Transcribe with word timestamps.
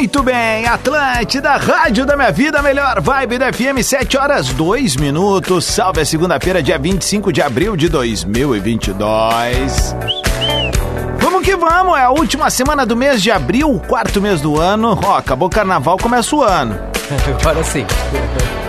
Muito 0.00 0.22
bem, 0.22 0.66
Atlântida, 0.66 1.58
Rádio 1.58 2.06
da 2.06 2.16
Minha 2.16 2.32
Vida, 2.32 2.62
melhor 2.62 3.02
vibe 3.02 3.36
da 3.36 3.52
FM, 3.52 3.82
7 3.82 4.16
horas 4.16 4.48
2 4.48 4.96
minutos. 4.96 5.66
Salve 5.66 6.00
a 6.00 6.06
segunda-feira, 6.06 6.62
dia 6.62 6.78
25 6.78 7.30
de 7.30 7.42
abril 7.42 7.76
de 7.76 7.90
2022. 7.90 9.94
Vamos 11.18 11.44
que 11.44 11.54
vamos, 11.54 11.98
é 11.98 12.04
a 12.04 12.10
última 12.10 12.48
semana 12.48 12.86
do 12.86 12.96
mês 12.96 13.22
de 13.22 13.30
abril, 13.30 13.78
quarto 13.86 14.22
mês 14.22 14.40
do 14.40 14.58
ano. 14.58 14.98
Ó, 15.04 15.18
acabou 15.18 15.48
o 15.48 15.50
carnaval, 15.50 15.98
começa 15.98 16.34
o 16.34 16.42
ano. 16.42 16.78
Agora 17.38 17.62
sim. 17.62 17.84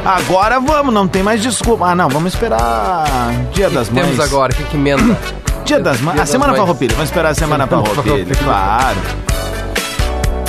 Agora 0.03 0.59
vamos, 0.59 0.93
não 0.93 1.07
tem 1.07 1.23
mais 1.23 1.41
desculpa. 1.41 1.85
Ah, 1.85 1.95
não, 1.95 2.09
vamos 2.09 2.33
esperar 2.33 3.05
Dia 3.53 3.69
que 3.69 3.75
das 3.75 3.87
que 3.87 3.93
Mães. 3.93 4.05
temos 4.05 4.19
agora? 4.19 4.51
O 4.51 4.55
que, 4.57 4.65
que 4.65 4.75
emenda? 4.75 5.17
Dia 5.63 5.79
das 5.79 6.01
Mães. 6.01 6.19
A 6.19 6.25
Semana 6.25 6.53
Farroupilha, 6.53 6.93
vamos 6.93 7.09
esperar 7.09 7.29
a 7.29 7.35
Semana 7.35 7.65
Farroupilha, 7.67 8.35
claro. 8.43 8.97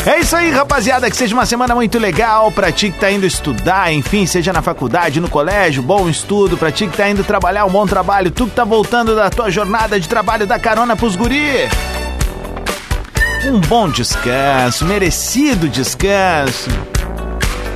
É 0.05 0.19
isso 0.19 0.34
aí, 0.34 0.50
rapaziada. 0.50 1.08
Que 1.08 1.17
seja 1.17 1.34
uma 1.34 1.47
semana 1.47 1.75
muito 1.75 1.98
legal 1.98 2.50
pra 2.50 2.72
ti 2.72 2.91
que 2.91 2.98
tá 2.98 3.11
indo 3.11 3.25
estudar, 3.25 3.92
enfim, 3.92 4.27
seja 4.27 4.53
na 4.53 4.61
faculdade, 4.61 5.20
no 5.20 5.28
colégio, 5.28 5.83
bom 5.83 6.08
estudo. 6.08 6.56
Pra 6.56 6.72
ti 6.72 6.86
que 6.89 6.97
tá 6.97 7.08
indo 7.08 7.22
trabalhar, 7.22 7.64
um 7.64 7.70
bom 7.70 7.86
trabalho. 7.86 8.30
Tu 8.30 8.47
que 8.47 8.55
tá 8.55 8.64
voltando 8.64 9.14
da 9.14 9.30
tua 9.30 9.50
jornada 9.50 10.00
de 10.00 10.08
trabalho, 10.08 10.47
da 10.47 10.58
carona 10.58 10.97
pros 10.97 11.14
guri. 11.14 11.69
Um 13.45 13.61
bom 13.61 13.89
descanso, 13.89 14.84
merecido 14.84 15.69
descanso. 15.69 16.70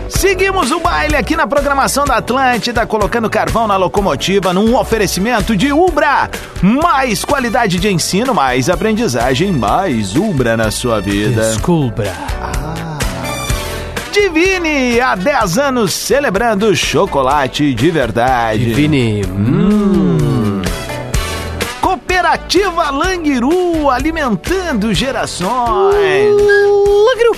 Seguimos 0.08 0.70
o 0.70 0.80
baile 0.80 1.16
aqui 1.16 1.36
na 1.36 1.46
programação 1.46 2.04
da 2.04 2.16
Atlântida, 2.16 2.86
colocando 2.86 3.28
carvão 3.28 3.66
na 3.66 3.76
locomotiva 3.76 4.52
num 4.52 4.76
oferecimento 4.76 5.56
de 5.56 5.72
Ubra. 5.72 6.30
Mais 6.62 7.24
qualidade 7.24 7.78
de 7.78 7.92
ensino, 7.92 8.34
mais 8.34 8.70
aprendizagem, 8.70 9.52
mais 9.52 10.16
Ubra 10.16 10.56
na 10.56 10.70
sua 10.70 11.00
vida. 11.00 11.50
Desculpa. 11.50 12.04
Ah. 12.40 12.98
Divine, 14.12 14.98
há 14.98 15.14
10 15.14 15.58
anos 15.58 15.92
celebrando 15.92 16.74
chocolate 16.74 17.74
de 17.74 17.90
verdade. 17.90 18.64
Divine. 18.64 19.26
Hum. 19.26 20.62
Cooperativa 21.82 22.90
Langiru, 22.90 23.90
alimentando 23.90 24.94
gerações. 24.94 26.34
Langiru. 26.34 27.36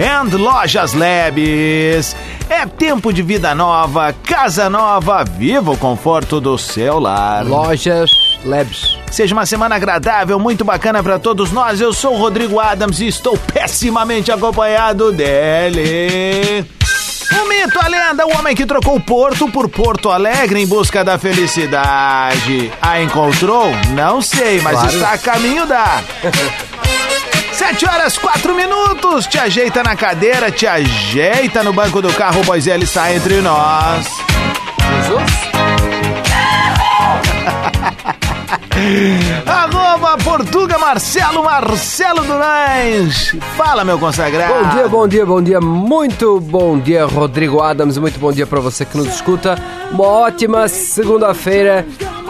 And 0.00 0.34
Lojas 0.36 0.94
Labs. 0.94 2.16
É 2.48 2.64
tempo 2.66 3.12
de 3.12 3.22
vida 3.22 3.54
nova, 3.54 4.14
casa 4.24 4.68
nova, 4.70 5.22
viva 5.24 5.70
o 5.72 5.76
conforto 5.76 6.40
do 6.40 6.56
seu 6.56 6.98
lar. 6.98 7.44
Lojas 7.44 8.10
Labs. 8.44 8.98
Seja 9.10 9.34
uma 9.34 9.44
semana 9.44 9.76
agradável, 9.76 10.38
muito 10.38 10.64
bacana 10.64 11.02
para 11.02 11.18
todos 11.18 11.52
nós. 11.52 11.80
Eu 11.80 11.92
sou 11.92 12.14
o 12.14 12.18
Rodrigo 12.18 12.58
Adams 12.58 13.00
e 13.00 13.08
estou 13.08 13.36
pessimamente 13.36 14.32
acompanhado 14.32 15.12
dele. 15.12 16.64
O 17.32 17.48
mito, 17.48 17.78
a 17.78 17.86
lenda, 17.88 18.26
o 18.26 18.36
homem 18.38 18.56
que 18.56 18.66
trocou 18.66 18.98
Porto 18.98 19.48
por 19.50 19.68
Porto 19.68 20.10
Alegre 20.10 20.60
em 20.60 20.66
busca 20.66 21.04
da 21.04 21.18
felicidade. 21.18 22.72
A 22.80 23.00
encontrou? 23.02 23.70
Não 23.94 24.20
sei, 24.22 24.60
mas 24.62 24.72
Claro. 24.72 24.92
está 24.94 25.12
a 25.12 25.18
caminho 25.18 25.66
da. 25.66 26.00
Sete 27.60 27.84
horas, 27.86 28.16
quatro 28.16 28.54
minutos. 28.54 29.26
Te 29.26 29.38
ajeita 29.38 29.82
na 29.82 29.94
cadeira, 29.94 30.50
te 30.50 30.66
ajeita 30.66 31.62
no 31.62 31.74
banco 31.74 32.00
do 32.00 32.10
carro, 32.14 32.40
pois 32.46 32.66
ele 32.66 32.84
está 32.84 33.14
entre 33.14 33.42
nós. 33.42 34.06
Jesus? 34.96 35.30
Arroba 39.46 40.16
Portuga 40.24 40.78
Marcelo, 40.78 41.44
Marcelo 41.44 42.24
Durães. 42.24 43.36
Fala, 43.58 43.84
meu 43.84 43.98
consagrado. 43.98 44.54
Bom 44.54 44.70
dia, 44.70 44.88
bom 44.88 45.06
dia, 45.06 45.26
bom 45.26 45.42
dia. 45.42 45.60
Muito 45.60 46.40
bom 46.40 46.78
dia, 46.78 47.04
Rodrigo 47.04 47.60
Adams. 47.60 47.98
Muito 47.98 48.18
bom 48.18 48.32
dia 48.32 48.46
para 48.46 48.60
você 48.60 48.86
que 48.86 48.96
nos 48.96 49.08
escuta. 49.08 49.58
Uma 49.92 50.06
ótima 50.06 50.66
segunda-feira. 50.66 51.86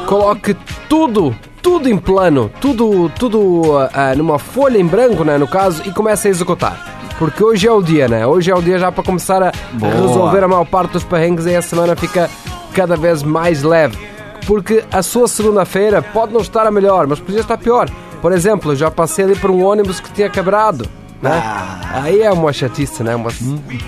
Coloque 0.06 0.56
tudo, 0.88 1.36
tudo 1.62 1.88
em 1.88 1.97
plano, 1.97 2.50
tudo, 2.60 3.10
tudo 3.19 3.62
ah, 3.93 4.15
numa 4.16 4.38
folha 4.38 4.78
em 4.78 4.87
branco, 4.87 5.25
né, 5.25 5.37
no 5.38 5.47
caso, 5.47 5.82
e 5.87 5.91
comece 5.93 6.28
a 6.28 6.31
executar. 6.31 6.98
Porque 7.19 7.43
hoje 7.44 7.66
é 7.69 7.72
o 7.72 7.82
dia, 7.82 8.09
né? 8.09 8.26
Hoje 8.26 8.50
é 8.50 8.54
o 8.54 8.62
dia 8.62 8.78
já 8.78 8.91
para 8.91 9.04
começar 9.04 9.43
a 9.43 9.53
Boa. 9.75 9.93
resolver 9.93 10.43
a 10.43 10.48
maior 10.48 10.65
parte 10.65 10.93
dos 10.93 11.04
perrengues 11.04 11.44
e 11.44 11.54
a 11.54 11.60
semana 11.60 11.94
fica 11.94 12.31
cada 12.75 12.97
vez 12.97 13.22
mais 13.22 13.62
leve. 13.62 13.98
Porque 14.47 14.82
a 14.91 15.03
sua 15.03 15.28
segunda-feira 15.28 16.00
pode 16.00 16.32
não 16.32 16.41
estar 16.41 16.66
a 16.66 16.71
melhor, 16.71 17.06
mas 17.06 17.21
podia 17.21 17.41
estar 17.41 17.59
pior. 17.59 17.91
Por 18.22 18.32
exemplo, 18.32 18.72
eu 18.72 18.77
já 18.77 18.91
passei 18.91 19.27
ali 19.27 19.37
por 19.37 19.50
um 19.50 19.62
ônibus 19.62 20.00
que 20.00 20.10
tinha 20.12 20.31
quebrado. 20.31 20.87
Né? 21.21 21.31
Ah. 21.31 22.00
Aí 22.04 22.22
é 22.22 22.32
uma 22.32 22.50
chatice, 22.54 23.03
né? 23.03 23.15
Umas, 23.15 23.38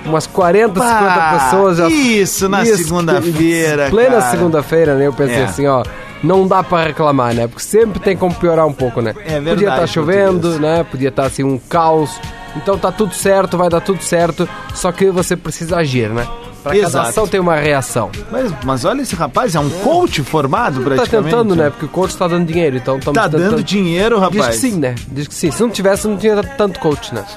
umas 0.05 0.27
40, 0.27 0.79
50 0.79 1.03
Pá, 1.03 1.39
pessoas 1.45 1.79
já. 1.79 1.89
isso 1.89 2.51
na 2.51 2.63
segunda-feira, 2.67 3.89
Plena 3.89 4.21
segunda-feira, 4.21 4.95
né? 4.97 5.07
Eu 5.07 5.13
pensei 5.15 5.37
É. 5.41 5.45
assim, 5.45 5.67
ó. 5.67 5.83
Não 6.23 6.47
dá 6.47 6.63
pra 6.63 6.85
reclamar, 6.85 7.35
né? 7.35 7.47
Porque 7.49 7.63
sempre 7.63 7.99
tem 7.99 8.17
como 8.17 8.35
piorar 8.35 8.67
um 8.67 8.73
pouco, 8.73 9.01
né? 9.01 9.15
É 9.25 9.33
verdade, 9.41 9.51
Podia 9.51 9.69
estar 9.71 9.87
chovendo, 9.87 10.59
né? 10.61 10.85
Podia 10.85 11.09
estar 11.09 11.25
assim 11.27 11.43
um 11.43 11.59
caos. 11.59 12.11
Então 12.57 12.79
tá 12.79 12.93
tudo 12.93 13.15
certo, 13.15 13.57
vai 13.59 13.69
dar 13.69 13.81
tudo 13.81 14.03
certo. 14.03 14.49
Só 14.75 14.93
que 14.93 15.11
você 15.11 15.35
precisa 15.37 15.77
agir, 15.79 16.09
né? 16.11 16.27
Pra 16.63 16.73
cada 16.75 16.87
Exato. 16.87 17.09
ação 17.09 17.27
tem 17.27 17.41
uma 17.41 17.57
reação. 17.57 18.09
Mas, 18.31 18.53
mas 18.65 18.85
olha 18.85 19.03
esse 19.03 19.17
rapaz, 19.17 19.57
é 19.57 19.59
um 19.61 19.69
coach 19.69 20.23
formado 20.23 20.79
Tá 20.79 20.91
praticamente. 20.95 21.31
tentando, 21.35 21.57
né? 21.57 21.71
Porque 21.71 21.87
o 21.87 21.89
coach 21.89 22.17
tá 22.17 22.29
dando 22.29 22.47
dinheiro, 22.47 22.77
então 22.77 22.99
estamos 22.99 23.21
Tá 23.21 23.29
tentando. 23.29 23.51
dando 23.51 23.65
dinheiro, 23.65 24.15
Diz 24.15 24.25
rapaz. 24.41 24.47
que 24.47 24.61
sim, 24.71 24.79
né? 24.79 24.95
Diz 25.09 25.27
que 25.27 25.35
sim. 25.35 25.51
Se 25.51 25.61
não 25.61 25.71
tivesse, 25.71 26.07
não 26.07 26.17
tinha 26.17 26.41
tanto 26.41 26.79
coach, 26.79 27.13
né? 27.13 27.25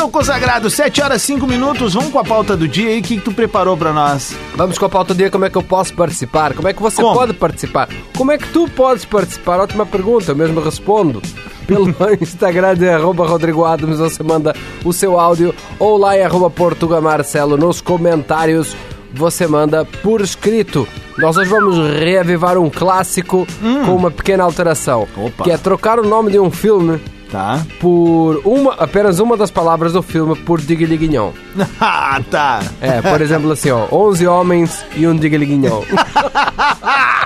Meu 0.00 0.08
consagrado, 0.08 0.70
7 0.70 1.02
horas 1.02 1.20
5 1.20 1.46
minutos, 1.46 1.92
vamos 1.92 2.10
com 2.10 2.18
a 2.18 2.24
pauta 2.24 2.56
do 2.56 2.66
dia 2.66 2.88
aí, 2.88 3.00
o 3.00 3.02
que, 3.02 3.18
que 3.18 3.20
tu 3.22 3.32
preparou 3.32 3.76
pra 3.76 3.92
nós? 3.92 4.34
Vamos 4.56 4.78
com 4.78 4.86
a 4.86 4.88
pauta 4.88 5.12
do 5.12 5.18
dia, 5.18 5.30
como 5.30 5.44
é 5.44 5.50
que 5.50 5.58
eu 5.58 5.62
posso 5.62 5.92
participar? 5.92 6.54
Como 6.54 6.66
é 6.66 6.72
que 6.72 6.80
você 6.80 7.02
Como? 7.02 7.12
pode 7.12 7.34
participar? 7.34 7.86
Como 8.16 8.32
é 8.32 8.38
que 8.38 8.48
tu 8.48 8.66
podes 8.66 9.04
participar? 9.04 9.60
Ótima 9.60 9.84
pergunta, 9.84 10.30
eu 10.30 10.36
mesmo 10.36 10.58
respondo. 10.62 11.20
Pelo 11.68 11.94
Instagram 12.18 12.76
de 12.76 12.88
arroba 12.88 13.26
Rodrigo 13.26 13.62
Adams, 13.62 13.98
você 13.98 14.22
manda 14.22 14.56
o 14.82 14.90
seu 14.90 15.20
áudio 15.20 15.54
ou 15.78 15.98
lá 15.98 16.16
em 16.16 16.22
arroba 16.22 16.48
Portuga 16.48 16.98
Marcelo 16.98 17.58
nos 17.58 17.82
comentários 17.82 18.74
você 19.12 19.46
manda 19.46 19.84
por 19.84 20.22
escrito. 20.22 20.88
Nós 21.18 21.36
hoje 21.36 21.50
vamos 21.50 21.76
reavivar 21.76 22.56
um 22.56 22.70
clássico 22.70 23.46
com 23.84 23.96
uma 23.96 24.10
pequena 24.10 24.44
alteração. 24.44 25.06
Hum. 25.18 25.26
Opa. 25.26 25.44
Que 25.44 25.50
é 25.50 25.58
trocar 25.58 25.98
o 25.98 26.08
nome 26.08 26.30
de 26.30 26.38
um 26.38 26.50
filme 26.50 26.98
Tá? 27.30 27.64
por 27.78 28.42
uma, 28.44 28.74
apenas 28.74 29.20
uma 29.20 29.36
das 29.36 29.52
palavras 29.52 29.92
do 29.92 30.02
filme 30.02 30.34
por 30.34 30.60
Digliguinhon. 30.60 31.30
ah, 31.80 32.20
tá. 32.28 32.60
É, 32.80 33.00
por 33.00 33.20
exemplo 33.20 33.52
assim, 33.52 33.70
ó, 33.70 33.86
11 33.90 34.26
homens 34.26 34.84
e 34.96 35.06
um 35.06 35.14
Digliguinhon. 35.14 35.82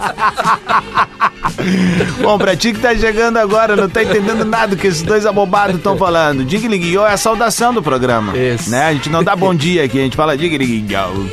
Bom, 2.22 2.38
pra 2.38 2.56
ti 2.56 2.72
que 2.72 2.80
tá 2.80 2.94
chegando 2.94 3.38
agora, 3.38 3.76
não 3.76 3.88
tá 3.88 4.02
entendendo 4.02 4.44
nada 4.44 4.76
que 4.76 4.86
esses 4.86 5.02
dois 5.02 5.26
abobados 5.26 5.76
estão 5.76 5.96
falando. 5.96 6.44
Digliguiô 6.44 7.06
é 7.06 7.12
a 7.12 7.16
saudação 7.16 7.72
do 7.72 7.82
programa. 7.82 8.36
Isso. 8.36 8.70
Né? 8.70 8.86
A 8.86 8.92
gente 8.92 9.10
não 9.10 9.22
dá 9.22 9.36
bom 9.36 9.54
dia 9.54 9.84
aqui, 9.84 9.98
a 9.98 10.02
gente 10.02 10.16
fala 10.16 10.36
digliguiô. 10.36 11.26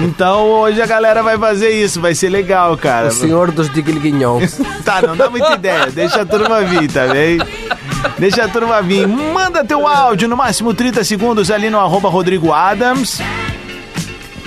Então 0.00 0.46
hoje 0.46 0.80
a 0.80 0.86
galera 0.86 1.22
vai 1.22 1.38
fazer 1.38 1.70
isso, 1.70 2.00
vai 2.00 2.14
ser 2.14 2.28
legal, 2.28 2.76
cara. 2.76 3.08
O 3.08 3.12
senhor 3.12 3.50
dos 3.50 3.70
Digliguinhons. 3.70 4.60
Tá, 4.86 5.02
não 5.02 5.16
dá 5.16 5.28
muita 5.28 5.54
ideia, 5.54 5.90
deixa 5.90 6.22
a 6.22 6.26
turma 6.26 6.62
vir, 6.62 6.90
tá 6.90 7.08
bem? 7.08 7.38
Deixa 8.18 8.44
a 8.44 8.48
turma 8.48 8.80
vir. 8.82 9.06
Manda 9.08 9.64
teu 9.64 9.86
áudio, 9.86 10.28
no 10.28 10.36
máximo 10.36 10.72
30 10.72 11.02
segundos, 11.02 11.50
ali 11.50 11.68
no 11.68 11.80
arroba 11.80 12.08
Rodrigo 12.08 12.52
Adams. 12.52 13.20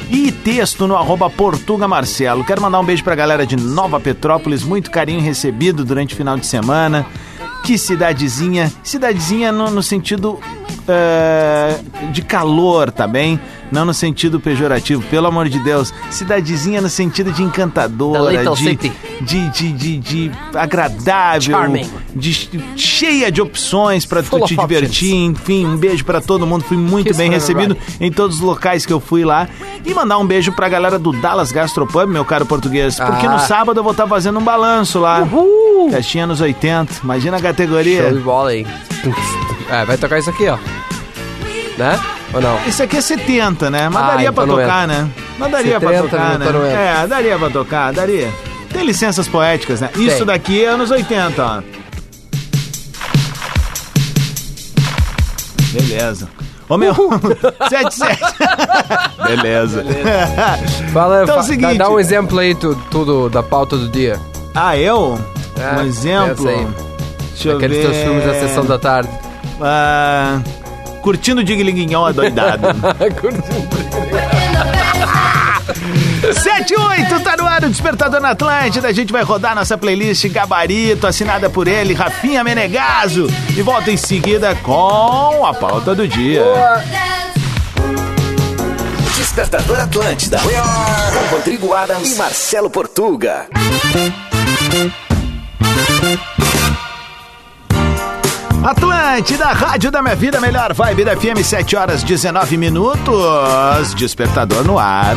E 0.09 0.31
texto 0.31 0.87
no 0.87 0.95
arroba 0.95 1.29
Portuga 1.29 1.87
Marcelo. 1.87 2.43
Quero 2.43 2.61
mandar 2.61 2.79
um 2.79 2.83
beijo 2.83 3.03
pra 3.03 3.13
galera 3.13 3.45
de 3.45 3.55
Nova 3.55 3.99
Petrópolis, 3.99 4.63
muito 4.63 4.89
carinho 4.89 5.21
recebido 5.21 5.85
durante 5.85 6.15
o 6.15 6.17
final 6.17 6.35
de 6.35 6.47
semana. 6.47 7.05
Que 7.63 7.77
cidadezinha, 7.77 8.71
cidadezinha 8.81 9.51
no, 9.51 9.69
no 9.69 9.83
sentido 9.83 10.39
eh, 10.87 11.79
de 12.11 12.23
calor, 12.23 12.91
tá 12.91 13.05
bem? 13.05 13.39
Não 13.71 13.85
no 13.85 13.93
sentido 13.93 14.39
pejorativo, 14.39 15.01
pelo 15.03 15.27
amor 15.27 15.47
de 15.49 15.59
Deus. 15.59 15.93
Cidadezinha 16.09 16.81
no 16.81 16.89
sentido 16.89 17.31
de 17.31 17.43
encantadora, 17.43 18.43
de, 18.55 18.75
de, 19.21 19.49
de, 19.49 19.71
de, 19.73 19.97
de 19.97 20.31
agradável, 20.55 21.53
Charming. 21.53 21.89
de, 22.15 22.49
cheia 22.75 23.31
de 23.31 23.41
opções 23.41 24.05
pra 24.05 24.23
tu 24.23 24.39
te 24.45 24.55
divertir. 24.55 25.13
Enfim, 25.13 25.65
um 25.65 25.77
beijo 25.77 26.03
pra 26.03 26.19
todo 26.21 26.47
mundo. 26.47 26.63
Fui 26.63 26.77
muito 26.77 27.07
Kiss 27.07 27.17
bem 27.17 27.29
recebido 27.29 27.73
everybody. 27.73 27.97
em 28.05 28.11
todos 28.11 28.37
os 28.37 28.41
locais 28.41 28.85
que 28.85 28.93
eu 28.93 28.99
fui 28.99 29.23
lá. 29.23 29.47
E 29.85 29.93
mandar 29.93 30.17
um 30.17 30.25
beijo 30.25 30.51
pra 30.51 30.67
galera 30.67 30.97
do 30.99 31.11
Dallas 31.11 31.51
Gastropub, 31.51 32.07
meu 32.09 32.25
caro 32.25 32.45
português. 32.45 32.95
Porque 32.99 33.25
Ah. 33.27 33.33
no 33.33 33.39
sábado 33.39 33.79
eu 33.79 33.83
vou 33.83 33.91
estar 33.91 34.07
fazendo 34.07 34.39
um 34.39 34.43
balanço 34.43 34.99
lá. 34.99 35.21
Uhul! 35.21 35.91
Festinha 35.91 36.25
nos 36.27 36.41
80. 36.41 36.95
Imagina 37.03 37.37
a 37.37 37.39
Show 37.39 37.47
de 37.51 37.55
categoria. 37.55 38.11
bola 38.23 38.49
aí. 38.49 38.65
É, 39.69 39.85
vai 39.85 39.97
tocar 39.97 40.17
isso 40.19 40.29
aqui, 40.29 40.47
ó. 40.47 40.57
Né? 41.79 41.99
Ou 42.33 42.41
não? 42.41 42.59
Isso 42.67 42.83
aqui 42.83 42.97
é 42.97 43.01
70, 43.01 43.69
né? 43.71 43.87
Mas 43.89 44.03
Ah, 44.03 44.07
daria 44.11 44.31
pra 44.33 44.43
então 44.43 44.55
não 44.57 44.63
tocar, 44.63 44.85
né? 44.87 45.09
Mas 45.39 45.51
daria 45.51 45.79
pra 45.79 45.89
70, 45.89 46.09
tocar, 46.09 46.35
então 46.35 46.51
não 46.53 46.59
né? 46.61 46.69
entra. 46.69 46.81
É, 46.81 47.07
daria 47.07 47.39
pra 47.39 47.49
tocar, 47.49 47.93
daria. 47.93 48.29
Tem 48.71 48.85
licenças 48.85 49.27
poéticas, 49.29 49.79
né? 49.81 49.89
Isso 49.95 50.17
Tem. 50.17 50.25
daqui 50.25 50.63
é 50.63 50.67
anos 50.67 50.91
80, 50.91 51.41
ó. 51.41 51.61
Beleza. 55.71 56.27
Ô 56.67 56.77
meu, 56.77 56.93
77. 57.69 58.19
Beleza. 59.25 59.83
Fala, 60.93 61.23
Então 61.23 61.35
é 61.37 61.39
o 61.39 61.43
seguinte- 61.43 61.77
dá, 61.77 61.85
dá 61.85 61.89
um 61.89 61.99
exemplo 61.99 62.37
aí, 62.39 62.53
tu- 62.55 62.75
tudo 62.91 63.29
da 63.29 63.41
pauta 63.41 63.77
do 63.77 63.87
dia. 63.89 64.19
Ah, 64.53 64.77
eu? 64.77 65.19
É, 65.59 65.79
um 65.79 65.85
exemplo. 65.85 66.47
aí. 66.47 66.67
Deixa 67.33 67.49
eu 67.49 67.57
Aqueles 67.57 67.77
ver. 67.77 67.83
teus 67.83 67.97
filmes 67.97 68.25
da 68.25 68.33
sessão 68.33 68.65
da 68.65 68.77
tarde. 68.77 69.09
Ah, 69.61 70.39
curtindo 70.99 71.41
o 71.41 71.43
Diglinguinhão 71.43 72.05
adoidado. 72.05 72.67
7 76.33 76.73
e 76.73 76.77
8, 76.77 77.19
tá 77.21 77.37
no 77.37 77.45
ar 77.45 77.63
o 77.63 77.69
Despertador 77.69 78.19
na 78.19 78.31
Atlântida. 78.31 78.87
A 78.87 78.93
gente 78.93 79.11
vai 79.11 79.23
rodar 79.23 79.55
nossa 79.55 79.77
playlist 79.77 80.27
Gabarito, 80.29 81.07
assinada 81.07 81.49
por 81.49 81.67
ele, 81.67 81.93
Rafinha 81.93 82.43
Menegaso. 82.43 83.27
E 83.55 83.61
volta 83.61 83.91
em 83.91 83.97
seguida 83.97 84.55
com 84.55 85.45
a 85.45 85.53
pauta 85.53 85.95
do 85.95 86.07
dia. 86.07 86.43
Despertador 89.15 89.79
Atlântida. 89.79 90.39
Com 90.39 91.35
Rodrigo 91.35 91.73
Adams 91.73 92.13
e 92.13 92.15
Marcelo 92.17 92.69
Portuga. 92.69 93.47
Atlântida, 98.63 99.47
Rádio 99.47 99.89
da 99.89 100.01
Minha 100.01 100.15
Vida, 100.15 100.39
melhor 100.41 100.73
vibe 100.73 101.05
da 101.05 101.15
FM, 101.15 101.41
7 101.41 101.77
horas 101.77 102.03
19 102.03 102.57
minutos. 102.57 103.93
Despertador 103.95 104.65
no 104.65 104.77
ar. 104.77 105.15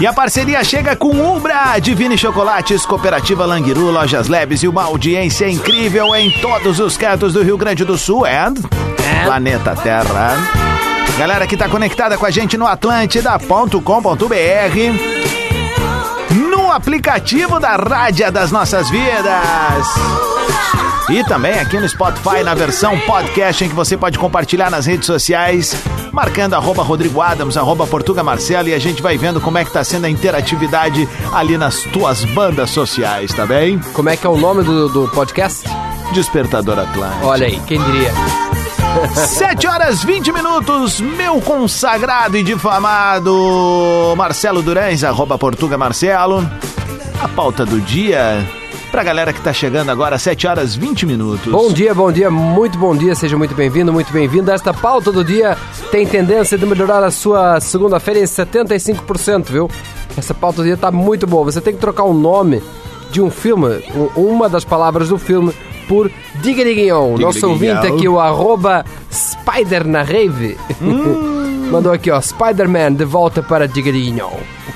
E 0.00 0.06
a 0.06 0.12
parceria 0.12 0.64
chega 0.64 0.96
com 0.96 1.36
Ubra, 1.36 1.78
Divine 1.78 2.18
Chocolates, 2.18 2.84
Cooperativa 2.86 3.44
Languiru, 3.44 3.90
Lojas 3.90 4.26
Leves 4.26 4.62
e 4.62 4.68
uma 4.68 4.84
audiência 4.84 5.46
incrível 5.48 6.16
em 6.16 6.30
todos 6.40 6.80
os 6.80 6.96
cantos 6.96 7.34
do 7.34 7.42
Rio 7.42 7.58
Grande 7.58 7.84
do 7.84 7.98
Sul 7.98 8.24
and 8.24 8.54
Planeta 9.24 9.76
Terra. 9.76 10.36
Galera 11.18 11.46
que 11.46 11.58
tá 11.58 11.68
conectada 11.68 12.16
com 12.16 12.24
a 12.24 12.30
gente 12.30 12.56
no 12.56 12.66
atlântida.com.br 12.66 15.41
aplicativo 16.72 17.60
da 17.60 17.76
Rádia 17.76 18.30
das 18.32 18.50
Nossas 18.50 18.88
Vidas. 18.90 19.86
E 21.10 21.22
também 21.24 21.58
aqui 21.58 21.78
no 21.78 21.88
Spotify, 21.88 22.42
na 22.42 22.54
versão 22.54 22.98
podcast, 23.00 23.64
em 23.64 23.68
que 23.68 23.74
você 23.74 23.96
pode 23.96 24.18
compartilhar 24.18 24.70
nas 24.70 24.86
redes 24.86 25.06
sociais, 25.06 25.76
marcando 26.10 26.54
arroba 26.54 26.82
Rodrigo 26.82 27.20
Adams, 27.20 27.56
arroba 27.56 27.86
Portuga 27.86 28.22
Marcelo, 28.22 28.68
e 28.68 28.74
a 28.74 28.78
gente 28.78 29.02
vai 29.02 29.18
vendo 29.18 29.40
como 29.40 29.58
é 29.58 29.64
que 29.64 29.72
tá 29.72 29.84
sendo 29.84 30.06
a 30.06 30.10
interatividade 30.10 31.08
ali 31.32 31.58
nas 31.58 31.82
tuas 31.92 32.24
bandas 32.24 32.70
sociais, 32.70 33.32
tá 33.32 33.44
bem? 33.44 33.78
Como 33.92 34.08
é 34.08 34.16
que 34.16 34.26
é 34.26 34.30
o 34.30 34.36
nome 34.36 34.62
do, 34.62 34.88
do 34.88 35.08
podcast? 35.08 35.68
Despertador 36.14 36.78
Atlântico. 36.78 37.26
Olha 37.26 37.46
aí, 37.46 37.60
quem 37.66 37.82
diria? 37.82 38.12
7 39.14 39.66
horas 39.66 40.04
20 40.04 40.32
minutos, 40.32 41.00
meu 41.00 41.40
consagrado 41.40 42.36
e 42.36 42.42
difamado 42.42 44.14
Marcelo 44.16 44.62
Durães, 44.62 45.02
arroba 45.04 45.38
Portuga 45.38 45.78
Marcelo. 45.78 46.48
A 47.20 47.28
pauta 47.28 47.64
do 47.64 47.80
dia, 47.80 48.46
pra 48.90 49.02
galera 49.02 49.32
que 49.32 49.40
tá 49.40 49.52
chegando 49.52 49.90
agora, 49.90 50.18
7 50.18 50.46
horas 50.46 50.74
20 50.74 51.06
minutos. 51.06 51.52
Bom 51.52 51.72
dia, 51.72 51.94
bom 51.94 52.10
dia, 52.12 52.30
muito 52.30 52.78
bom 52.78 52.94
dia, 52.94 53.14
seja 53.14 53.36
muito 53.36 53.54
bem-vindo, 53.54 53.92
muito 53.92 54.12
bem-vindo. 54.12 54.50
Esta 54.50 54.74
pauta 54.74 55.10
do 55.10 55.24
dia 55.24 55.56
tem 55.90 56.06
tendência 56.06 56.58
de 56.58 56.66
melhorar 56.66 57.02
a 57.02 57.10
sua 57.10 57.60
segunda-feira 57.60 58.20
em 58.20 58.24
75%, 58.24 59.46
viu? 59.50 59.70
Essa 60.16 60.34
pauta 60.34 60.58
do 60.62 60.64
dia 60.64 60.76
tá 60.76 60.90
muito 60.90 61.26
boa. 61.26 61.44
Você 61.44 61.60
tem 61.60 61.72
que 61.74 61.80
trocar 61.80 62.04
o 62.04 62.12
nome 62.12 62.62
de 63.10 63.20
um 63.22 63.30
filme, 63.30 63.82
uma 64.16 64.48
das 64.48 64.64
palavras 64.64 65.08
do 65.10 65.18
filme, 65.18 65.52
por 65.88 66.10
Digriguinhon. 66.36 67.16
Nosso 67.18 67.48
ouvinte 67.48 67.86
aqui, 67.86 68.08
o 68.08 68.18
arroba 68.20 68.84
Spider 69.10 69.86
na 69.86 70.02
Rave, 70.02 70.56
mandou 71.70 71.92
aqui, 71.92 72.10
ó, 72.10 72.20
Spider-Man 72.20 72.94
de 72.94 73.04
volta 73.04 73.42
para 73.42 73.66
Digriguinhon. 73.66 74.30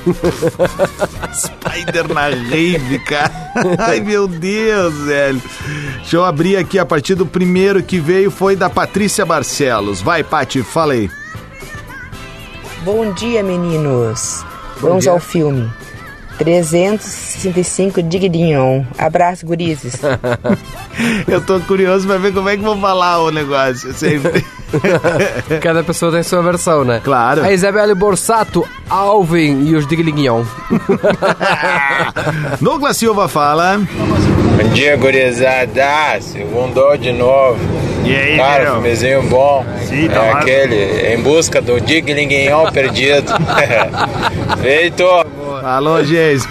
Spider 1.34 2.12
na 2.12 2.28
rave, 2.28 2.98
cara. 3.00 3.32
Ai, 3.78 4.00
meu 4.00 4.28
Deus, 4.28 4.94
velho. 5.00 5.42
Deixa 5.96 6.16
eu 6.16 6.24
abrir 6.24 6.56
aqui 6.56 6.78
a 6.78 6.86
partir 6.86 7.14
do 7.14 7.26
primeiro 7.26 7.82
que 7.82 7.98
veio, 7.98 8.30
foi 8.30 8.54
da 8.56 8.70
Patrícia 8.70 9.26
Barcelos. 9.26 10.00
Vai, 10.00 10.22
Pati, 10.22 10.62
fala 10.62 10.92
aí. 10.92 11.10
Bom 12.84 13.12
dia, 13.12 13.42
meninos. 13.42 14.44
Bom 14.80 14.88
Vamos 14.88 15.04
dia. 15.04 15.12
ao 15.12 15.18
filme. 15.18 15.68
365 16.38 18.02
Digdignon. 18.02 18.84
Abraço, 18.98 19.46
gurizes. 19.46 19.94
Eu 21.28 21.40
tô 21.40 21.60
curioso 21.60 22.06
pra 22.06 22.18
ver 22.18 22.32
como 22.32 22.48
é 22.48 22.56
que 22.56 22.62
vou 22.62 22.76
falar 22.78 23.22
o 23.22 23.30
negócio. 23.30 23.92
Sempre. 23.92 24.44
Cada 25.60 25.82
pessoa 25.82 26.12
tem 26.12 26.22
sua 26.22 26.42
versão, 26.42 26.84
né? 26.84 27.00
Claro. 27.02 27.42
A 27.42 27.52
Isabelle 27.52 27.94
Borsato, 27.94 28.66
Alvin 28.88 29.66
e 29.66 29.74
os 29.74 29.86
Digriguinhon. 29.86 30.44
Douglas 32.60 32.96
Silva 32.96 33.28
fala. 33.28 33.78
Bom 33.78 34.68
dia, 34.72 34.96
gurizada. 34.96 36.20
Segundou 36.20 36.96
de 36.96 37.12
novo. 37.12 37.58
E 38.04 38.14
aí, 38.14 38.36
Cara, 38.36 38.58
Verão? 38.60 38.74
filmezinho 38.74 39.22
bom. 39.24 39.66
Sim, 39.88 40.08
tá 40.08 40.24
é 40.24 40.32
aquele, 40.32 41.14
em 41.14 41.22
busca 41.22 41.60
do 41.60 41.80
Diglinguinhão 41.80 42.70
perdido. 42.70 43.32
Feito. 44.62 45.04
Falou, 45.66 46.04
Geis. 46.04 46.46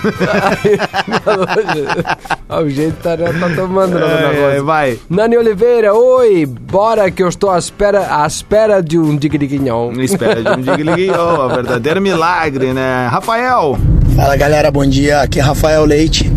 O 2.49 2.69
jeito 2.69 2.97
tá, 3.01 3.15
tá 3.15 3.49
tomando 3.55 3.97
Ai, 3.97 4.03
ai, 4.25 4.33
negócio. 4.33 4.65
vai. 4.65 4.99
Nani 5.09 5.37
Oliveira, 5.37 5.93
oi, 5.93 6.45
bora 6.45 7.09
que 7.09 7.23
eu 7.23 7.29
estou 7.29 7.49
à 7.49 7.57
espera, 7.57 8.21
à 8.21 8.27
espera 8.27 8.83
de 8.83 8.99
um 8.99 9.15
Digriguinhon. 9.15 9.93
Espera 10.01 10.43
de 10.43 10.49
um 10.49 10.61
digliguinho, 10.61 11.13
um 11.45 11.47
verdadeiro 11.47 12.01
milagre, 12.01 12.73
né? 12.73 13.07
Rafael. 13.09 13.77
Fala 14.17 14.35
galera, 14.35 14.69
bom 14.69 14.85
dia. 14.85 15.21
Aqui 15.21 15.39
é 15.39 15.43
Rafael 15.43 15.85
Leite. 15.85 16.29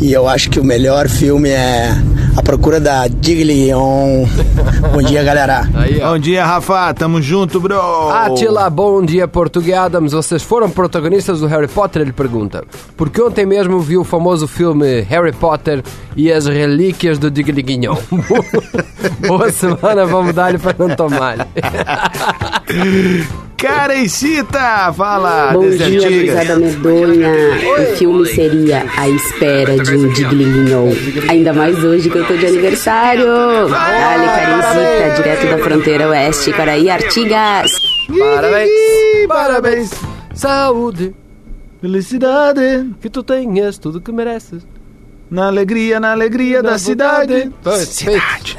E 0.00 0.14
eu 0.14 0.26
acho 0.26 0.48
que 0.48 0.58
o 0.58 0.64
melhor 0.64 1.10
filme 1.10 1.50
é 1.50 1.90
A 2.34 2.42
Procura 2.42 2.80
da 2.80 3.06
Diglion. 3.08 4.26
bom 4.92 5.02
dia, 5.02 5.22
galera. 5.22 5.68
Aí. 5.74 6.00
Bom 6.00 6.18
dia, 6.18 6.44
Rafa. 6.44 6.94
Tamo 6.94 7.20
junto, 7.20 7.60
bro. 7.60 8.10
Atila, 8.10 8.70
bom 8.70 9.04
dia, 9.04 9.28
Português 9.28 9.76
Adams. 9.76 10.12
Vocês 10.12 10.42
foram 10.42 10.70
protagonistas 10.70 11.40
do 11.40 11.46
Harry 11.46 11.68
Potter? 11.68 12.00
Ele 12.00 12.12
pergunta. 12.12 12.64
Porque 12.96 13.20
ontem 13.20 13.44
mesmo 13.44 13.80
vi 13.80 13.98
o 13.98 14.04
famoso 14.04 14.48
filme 14.48 15.02
Harry 15.02 15.32
Potter 15.32 15.82
e 16.16 16.32
as 16.32 16.46
Relíquias 16.46 17.18
do 17.18 17.30
Digriguinhon. 17.30 17.96
Boa 19.26 19.50
semana, 19.50 20.06
vamos 20.06 20.34
dar-lhe 20.34 20.58
para 20.58 20.74
não 20.78 20.96
tomar. 20.96 21.46
Carecita, 23.62 24.92
fala. 24.92 25.52
Bom 25.52 25.70
dia, 25.70 26.00
gurizada 26.00 26.56
medonha. 26.56 27.30
O 27.78 27.96
filme 27.96 28.26
seria 28.26 28.84
A 28.96 29.08
Espera 29.08 29.78
de 29.78 29.96
um 29.96 30.08
Diglinho. 30.08 30.88
Ainda 31.28 31.52
mais 31.52 31.78
hoje 31.84 32.10
que 32.10 32.18
eu 32.18 32.21
tô 32.24 32.36
de 32.36 32.46
aniversário. 32.46 33.26
Dale, 33.68 34.26
Carinzita, 34.26 35.22
direto 35.22 35.46
da 35.56 35.58
fronteira 35.58 36.08
oeste, 36.08 36.52
Caraí, 36.52 36.90
Artigas. 36.90 37.70
Parabéns, 38.18 38.70
parabéns, 39.28 39.90
saúde, 40.34 41.14
Felicidade. 41.82 42.94
Que 43.00 43.10
tu 43.10 43.24
tenhas 43.24 43.76
tudo 43.76 44.00
que 44.00 44.12
mereces. 44.12 44.64
Na 45.28 45.48
alegria, 45.48 45.98
na 45.98 46.12
alegria 46.12 46.62
da 46.62 46.78
cidade. 46.78 47.50
Cidade. 47.86 48.56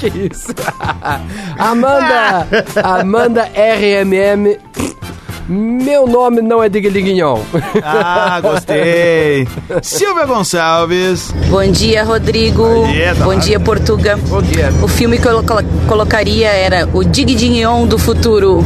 que 0.00 0.08
isso? 0.08 0.52
Amanda. 1.56 2.48
Amanda 2.82 3.44
RMM. 3.54 4.58
Meu 5.48 6.06
nome 6.06 6.40
não 6.40 6.62
é 6.62 6.68
Digliguinhon. 6.68 7.40
Ah, 7.82 8.40
gostei. 8.40 9.46
Silvia 9.82 10.24
Gonçalves. 10.24 11.32
Bom 11.50 11.66
dia, 11.70 12.04
Rodrigo. 12.04 12.62
Bom 12.62 12.86
dia, 12.92 13.14
Tamara. 13.14 13.24
Bom 13.24 13.38
dia, 13.40 13.60
Portuga. 13.60 14.16
Bom 14.28 14.40
dia. 14.42 14.70
O 14.82 14.88
filme 14.88 15.18
que 15.18 15.26
eu 15.26 15.42
colo- 15.42 15.64
colocaria 15.88 16.48
era 16.48 16.88
o 16.92 17.02
Dig 17.04 17.34
Dignon 17.34 17.86
do 17.86 17.98
futuro. 17.98 18.64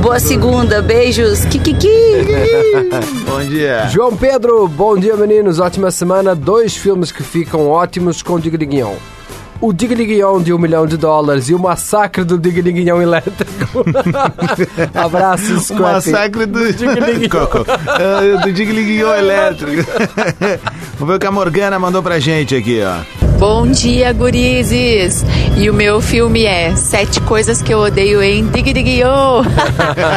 Boa 0.00 0.20
segunda, 0.20 0.80
beijos. 0.80 1.44
Kikiki. 1.46 1.88
Bom 3.26 3.40
dia. 3.48 3.88
João 3.88 4.16
Pedro, 4.16 4.66
bom 4.68 4.96
dia 4.96 5.16
meninos, 5.16 5.58
ótima 5.58 5.90
semana. 5.90 6.34
Dois 6.34 6.76
filmes 6.76 7.10
que 7.12 7.22
ficam 7.22 7.68
ótimos 7.68 8.22
com 8.22 8.38
Digliguinhon. 8.38 8.94
O 9.60 9.74
Digliguinhon 9.74 10.40
de 10.40 10.54
um 10.54 10.58
milhão 10.58 10.86
de 10.86 10.96
dólares 10.96 11.50
e 11.50 11.54
o 11.54 11.58
massacre 11.58 12.24
do 12.24 12.38
Digliguinhon 12.38 13.02
elétrico. 13.02 13.84
Abraços, 14.94 15.68
O 15.68 15.74
massacre 15.74 16.46
do. 16.46 16.60
Ah, 17.86 18.40
do 18.42 18.52
Digliguinho 18.52 19.08
elétrico. 19.12 19.90
Vamos 20.98 21.08
ver 21.08 21.14
o 21.16 21.18
que 21.18 21.26
a 21.26 21.30
Morgana 21.30 21.78
mandou 21.78 22.02
pra 22.02 22.18
gente 22.18 22.54
aqui, 22.56 22.80
ó. 22.82 23.28
Bom 23.38 23.66
dia, 23.66 24.12
gurizes! 24.12 25.24
E 25.56 25.68
o 25.70 25.74
meu 25.74 26.00
filme 26.00 26.44
é 26.44 26.74
Sete 26.76 27.20
Coisas 27.22 27.62
que 27.62 27.72
eu 27.72 27.78
odeio 27.80 28.22
em 28.22 28.46
Dig 28.46 28.72
Dig 28.72 28.98
Yo! 29.00 29.42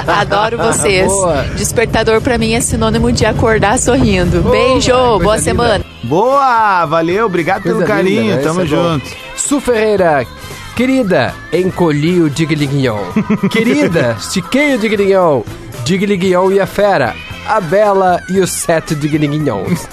Adoro 0.08 0.58
vocês! 0.58 1.08
Boa. 1.08 1.44
Despertador 1.56 2.20
pra 2.22 2.38
mim 2.38 2.54
é 2.54 2.60
sinônimo 2.62 3.12
de 3.14 3.26
acordar 3.26 3.80
sorrindo. 3.80 4.42
Beijo! 4.42 4.92
coisa 4.92 5.20
Boa 5.20 5.36
linda. 5.36 5.42
semana! 5.42 5.86
Boa, 6.04 6.86
valeu, 6.86 7.26
obrigado 7.26 7.64
pelo 7.64 7.76
Coisa 7.76 7.94
carinho, 7.94 8.22
linda, 8.24 8.36
né? 8.36 8.42
tamo 8.42 8.62
é 8.62 8.66
bom. 8.66 9.00
Su 9.46 9.60
Ferreira, 9.60 10.26
querida, 10.74 11.34
encolhi 11.52 12.22
o 12.22 12.30
Digliguinhon. 12.30 13.12
querida, 13.52 14.16
estiquei 14.18 14.76
o 14.76 14.78
Digliguinhon. 14.80 15.44
Digliguinhon 15.84 16.54
e 16.54 16.62
a 16.62 16.66
fera. 16.66 17.14
A 17.46 17.60
Bela 17.60 18.24
e 18.30 18.40
os 18.40 18.50
sete 18.50 18.96
Digliguinhons. 18.96 19.90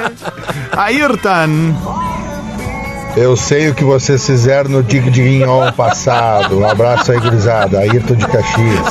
Ayrton. 0.72 2.05
Eu 3.16 3.34
sei 3.34 3.70
o 3.70 3.74
que 3.74 3.82
vocês 3.82 4.26
fizeram 4.26 4.68
no 4.68 4.82
Dig 4.82 5.10
Diguinhon 5.10 5.72
passado. 5.72 6.58
Um 6.58 6.68
abraço 6.68 7.12
aí, 7.12 7.18
gurizada. 7.18 7.78
Ayrton 7.78 8.14
de 8.14 8.26
Caxias. 8.26 8.86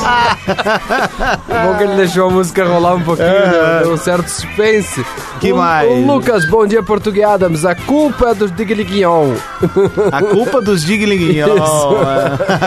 bom 1.46 1.76
que 1.78 1.84
ele 1.84 1.94
deixou 1.94 2.28
a 2.28 2.32
música 2.32 2.64
rolar 2.64 2.96
um 2.96 3.02
pouquinho, 3.02 3.28
deu, 3.28 3.84
deu 3.84 3.92
um 3.92 3.96
certo 3.96 4.26
suspense. 4.26 5.06
Que 5.40 5.52
o, 5.52 5.58
mais? 5.58 5.88
O 5.88 5.94
Lucas, 5.94 6.44
bom 6.50 6.66
dia, 6.66 6.82
Português 6.82 7.24
Adams. 7.24 7.64
A 7.64 7.76
culpa 7.76 8.30
é 8.30 8.34
dos 8.34 8.50
Digliguinhon. 8.50 9.34
A 10.10 10.22
culpa 10.22 10.60
dos 10.60 10.84
Digliguinhos. 10.84 11.60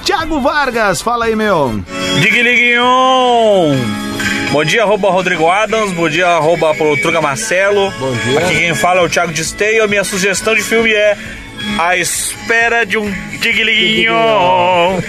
Tiago 0.02 0.40
Vargas, 0.40 1.02
fala 1.02 1.26
aí, 1.26 1.36
meu. 1.36 1.80
Digliguinhon! 2.20 4.09
Bom 4.52 4.64
dia, 4.64 4.82
arroba 4.82 5.10
Rodrigo 5.10 5.48
Adams. 5.48 5.92
Bom 5.92 6.08
dia, 6.08 6.26
arroba 6.26 6.74
Portuga 6.74 7.20
Marcelo. 7.20 7.92
Bom 7.92 8.12
dia. 8.12 8.40
Aqui 8.40 8.58
quem 8.58 8.74
fala 8.74 9.00
é 9.00 9.04
o 9.04 9.08
Thiago 9.08 9.32
de 9.32 9.42
Esteio. 9.42 9.84
A 9.84 9.86
minha 9.86 10.02
sugestão 10.02 10.56
de 10.56 10.62
filme 10.62 10.92
é 10.92 11.16
A 11.78 11.96
Espera 11.96 12.84
de 12.84 12.98
um 12.98 13.08
Digliguinhon. 13.38 15.00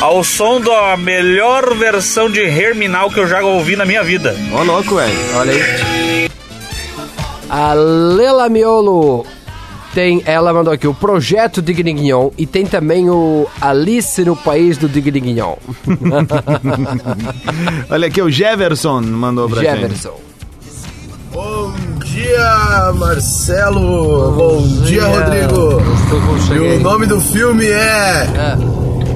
Ao 0.00 0.22
som 0.22 0.60
da 0.60 0.96
melhor 0.96 1.74
versão 1.74 2.30
de 2.30 2.40
Herminal 2.40 3.10
que 3.10 3.18
eu 3.18 3.26
já 3.26 3.42
ouvi 3.42 3.74
na 3.74 3.84
minha 3.84 4.04
vida. 4.04 4.36
Ô, 4.52 4.62
louco, 4.62 4.94
velho. 4.94 5.36
Olha 5.36 5.52
aí. 5.52 6.30
A 7.50 7.72
Lela 7.74 8.48
Miolo 8.48 9.26
tem, 9.94 10.22
ela 10.26 10.52
mandou 10.52 10.72
aqui 10.72 10.88
o 10.88 10.92
projeto 10.92 11.62
Digliguinhon 11.62 12.30
e 12.36 12.44
tem 12.46 12.66
também 12.66 13.08
o 13.08 13.46
Alice 13.60 14.24
no 14.24 14.34
País 14.34 14.76
do 14.76 14.88
Digliguinhon. 14.88 15.54
Olha 17.88 18.08
aqui, 18.08 18.20
o 18.20 18.28
Jefferson 18.28 19.00
mandou 19.02 19.48
pra 19.48 19.62
gente. 19.62 19.80
Jefferson. 19.80 20.18
Bom 21.32 21.72
dia, 22.04 22.92
Marcelo. 22.94 24.32
Bom, 24.32 24.66
dia, 24.84 25.06
Rodrigo. 25.06 25.80
E 26.52 26.58
o 26.58 26.80
nome 26.80 27.06
do 27.06 27.20
filme 27.20 27.66
é 27.66 28.26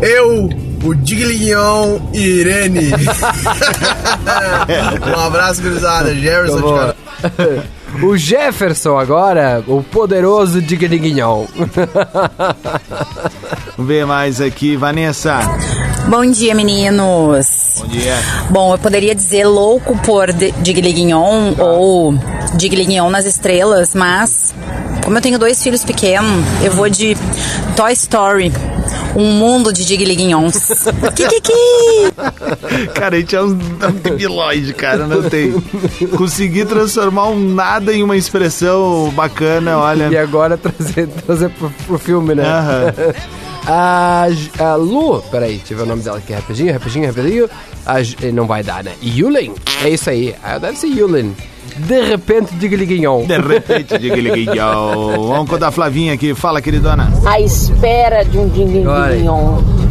Eu, 0.01 0.49
o 0.85 0.95
Digliguinhon 0.95 1.99
e 2.13 2.21
Irene. 2.21 2.93
um 5.17 5.21
abraço, 5.21 5.61
gurizada. 5.61 6.15
Jefferson 6.15 6.61
de. 6.61 6.63
Cara. 6.63 6.95
O 8.03 8.17
Jefferson 8.17 8.99
agora, 8.99 9.63
o 9.67 9.83
poderoso 9.83 10.63
Digliguinhon. 10.63 11.47
Vamos 13.77 13.89
ver 13.89 14.07
mais 14.07 14.41
aqui, 14.41 14.77
Vanessa. 14.77 15.41
Bom 16.07 16.25
dia, 16.31 16.55
meninos. 16.55 17.75
Bom 17.81 17.87
dia. 17.89 18.15
Bom, 18.51 18.73
eu 18.73 18.79
poderia 18.79 19.15
dizer 19.15 19.45
louco 19.47 19.97
por 19.99 20.33
Digliguignon 20.33 21.55
ou 21.59 22.15
Digliguignon 22.55 23.11
nas 23.11 23.27
estrelas, 23.27 23.95
mas 23.95 24.55
como 25.05 25.19
eu 25.19 25.23
tenho 25.23 25.39
dois 25.39 25.63
filhos 25.63 25.85
pequenos, 25.85 26.45
eu 26.63 26.73
vou 26.73 26.89
de 26.89 27.17
Toy 27.77 27.93
Story, 27.93 28.53
um 29.19 29.33
mundo 29.33 29.73
de 29.73 29.85
Digliguignons. 29.85 30.85
Kikiki! 31.15 31.53
Cara, 32.95 33.17
a 33.17 33.21
gente 33.21 33.35
é 33.35 33.43
um 33.43 33.49
um 33.49 33.93
debilóide, 34.03 34.73
cara, 34.73 35.07
não 35.07 35.23
tem. 35.29 35.53
Conseguir 36.17 36.67
transformar 36.67 37.29
um 37.29 37.55
nada 37.55 37.93
em 37.93 38.03
uma 38.03 38.17
expressão 38.17 39.11
bacana, 39.15 39.79
olha. 39.79 40.09
E 40.09 40.17
agora 40.17 40.57
trazer, 40.57 41.09
trazer 41.09 41.51
pro, 41.51 41.71
pro 41.87 41.99
filme, 41.99 42.35
né? 42.35 42.45
Aham. 42.45 42.87
A, 42.87 42.91
J- 42.91 43.15
a 43.69 44.75
Lu, 44.77 45.21
peraí, 45.31 45.59
deixa 45.59 45.75
eu 45.75 45.79
ver 45.79 45.83
o 45.85 45.87
nome 45.87 46.03
dela 46.03 46.19
aqui 46.19 46.33
rapidinho, 46.33 46.73
rapidinho, 46.73 47.07
rapidinho. 47.07 47.49
A, 47.85 48.03
J- 48.03 48.33
não 48.33 48.47
vai 48.47 48.63
dar, 48.63 48.83
né? 48.83 48.93
Yulin, 49.03 49.53
é 49.85 49.91
isso 49.91 50.09
aí. 50.11 50.35
Ah, 50.43 50.59
Deve 50.59 50.77
ser 50.79 50.87
Yulin. 50.89 51.35
De 51.77 52.01
repente, 52.03 52.55
Digliguignon. 52.57 53.25
De 53.25 53.39
repente, 53.39 53.97
Digliguignon. 53.99 55.29
Vamos 55.29 55.49
contar 55.49 55.69
a 55.69 55.71
Flavinha 55.71 56.13
aqui. 56.15 56.35
Fala, 56.35 56.61
queridona. 56.61 57.13
À 57.25 57.41
espera 57.41 58.25
de 58.25 58.37
um 58.39 58.49
dinguinho. 58.49 58.85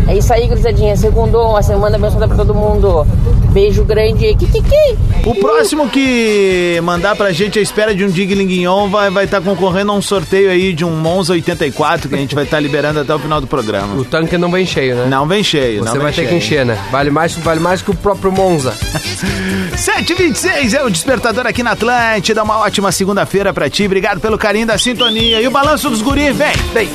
É 0.07 0.17
isso 0.17 0.31
aí, 0.33 0.47
gurizadinha. 0.47 0.95
Segundo, 0.95 1.37
uma 1.39 1.61
semana 1.61 1.97
abençoada 1.97 2.27
pra 2.27 2.37
todo 2.37 2.53
mundo. 2.55 3.05
Beijo 3.51 3.83
grande. 3.83 4.35
Kikiki. 4.35 4.97
O 5.25 5.35
próximo 5.35 5.89
que 5.89 6.79
mandar 6.83 7.15
pra 7.15 7.31
gente 7.31 7.59
a 7.59 7.61
espera 7.61 7.93
de 7.93 8.05
um 8.05 8.09
Diglinguinhon 8.09 8.89
vai 8.89 9.07
estar 9.09 9.13
vai 9.17 9.27
tá 9.27 9.41
concorrendo 9.41 9.91
a 9.91 9.95
um 9.95 10.01
sorteio 10.01 10.49
aí 10.49 10.71
de 10.73 10.85
um 10.85 10.91
Monza 10.91 11.33
84 11.33 12.07
que 12.07 12.15
a 12.15 12.17
gente 12.17 12.33
vai 12.35 12.45
estar 12.45 12.59
liberando 12.59 12.99
até 13.01 13.13
o 13.13 13.19
final 13.19 13.41
do 13.41 13.47
programa. 13.47 13.95
O 13.95 14.05
tanque 14.05 14.37
não 14.37 14.49
vem 14.49 14.65
cheio, 14.65 14.95
né? 14.95 15.07
Não 15.09 15.27
vem 15.27 15.43
cheio, 15.43 15.83
Você 15.83 15.95
não 15.95 16.01
vai 16.01 16.11
ter 16.11 16.15
cheio. 16.21 16.29
que 16.29 16.35
encher, 16.35 16.65
né? 16.65 16.77
Vale 16.91 17.09
mais, 17.09 17.35
vale 17.35 17.59
mais 17.59 17.81
que 17.81 17.91
o 17.91 17.95
próprio 17.95 18.31
Monza. 18.31 18.73
726 19.75 20.73
é 20.73 20.83
o 20.83 20.89
despertador 20.89 21.45
aqui 21.45 21.61
na 21.63 21.71
Atlântida. 21.71 22.43
Uma 22.43 22.59
ótima 22.59 22.91
segunda-feira 22.91 23.53
pra 23.53 23.69
ti. 23.69 23.85
Obrigado 23.85 24.19
pelo 24.19 24.37
carinho 24.37 24.67
da 24.67 24.77
sintonia. 24.77 25.41
E 25.41 25.47
o 25.47 25.51
balanço 25.51 25.89
dos 25.89 26.01
guris, 26.01 26.35
vem! 26.35 26.53
Vem! 26.73 26.89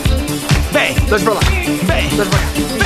Vem! 0.73 0.95
Dois 1.09 1.23
pra 1.23 1.35
lá. 1.35 1.41
Vem! 1.83 2.82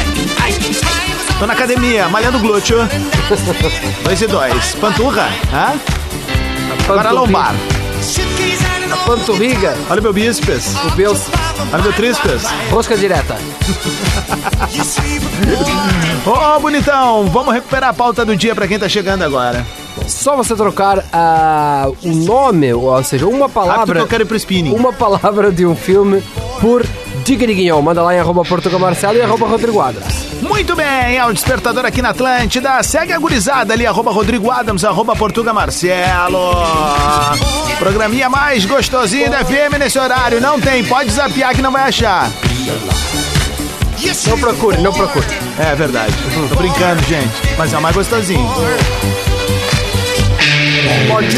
Tô 1.39 1.47
na 1.47 1.53
academia, 1.53 2.09
malhando 2.09 2.39
glúteo. 2.39 2.79
dois 4.03 4.23
e 4.23 4.27
dois. 4.27 4.75
Panturra? 4.77 5.29
Hã? 5.53 5.75
Para 6.87 7.11
lombar. 7.11 7.55
A 8.91 8.97
panturriga. 8.99 9.77
Olha 9.91 10.01
meu 10.01 10.13
bíceps. 10.13 10.75
O 10.85 10.91
Bills. 10.93 11.31
Olha 11.73 11.83
meu 11.83 11.93
tríceps. 11.93 12.45
Rosca 12.71 12.97
direta. 12.97 13.37
Ô, 16.25 16.61
bonitão, 16.61 17.27
vamos 17.27 17.53
recuperar 17.53 17.91
a 17.91 17.93
pauta 17.93 18.25
do 18.25 18.37
dia 18.37 18.55
pra 18.55 18.67
quem 18.67 18.79
tá 18.79 18.89
chegando 18.89 19.23
agora. 19.23 19.67
Só 20.07 20.37
você 20.37 20.55
trocar 20.55 21.05
ah, 21.13 21.91
o 22.03 22.09
nome, 22.09 22.73
ou 22.73 23.03
seja, 23.03 23.27
uma 23.27 23.49
palavra. 23.49 24.01
Ah, 24.01 24.03
eu 24.03 24.07
quero 24.07 24.23
ir 24.23 24.27
pro 24.27 24.37
spinning. 24.37 24.73
Uma 24.73 24.93
palavra 24.93 25.51
de 25.51 25.67
um 25.67 25.75
filme 25.75 26.23
por 26.61 26.85
Digriguinhão. 27.27 27.83
Manda 27.83 28.03
lá 28.03 28.15
em 28.15 28.21
arroba 28.21 28.45
Portugal 28.45 28.79
Marcelo 28.79 29.19
e 29.19 29.21
arroba 29.21 29.49
Rodrigo 29.49 29.81
Adams. 29.81 30.27
Muito 30.41 30.77
bem, 30.77 31.17
é 31.17 31.27
o 31.27 31.33
despertador 31.33 31.85
aqui 31.85 32.01
na 32.01 32.11
Atlântida. 32.11 32.81
Segue 32.85 33.13
a 33.13 33.19
gurizada 33.19 33.75
ali, 33.75 33.85
arroba 33.85 34.13
Rodrigo 34.13 34.49
Adams, 34.49 34.85
arroba 34.85 35.17
Portuga 35.17 35.53
Marcelo. 35.53 36.53
Programinha 37.81 38.31
mais 38.31 38.65
gostosinho 38.65 39.29
da 39.29 39.45
FM 39.45 39.77
nesse 39.77 39.99
horário. 39.99 40.41
Não 40.41 40.61
tem, 40.61 40.85
pode 40.85 41.11
zapiar 41.11 41.53
que 41.53 41.61
não 41.61 41.73
vai 41.73 41.83
achar. 41.89 42.31
Não 44.29 44.39
procure, 44.39 44.79
não 44.79 44.93
procure. 44.93 45.27
É 45.59 45.75
verdade. 45.75 46.15
Tô 46.49 46.55
brincando, 46.55 47.03
gente. 47.05 47.57
Mas 47.59 47.73
é 47.73 47.79
o 47.79 47.83
mais 47.83 47.97
gostosinho. 47.97 48.49
Pode 51.09 51.37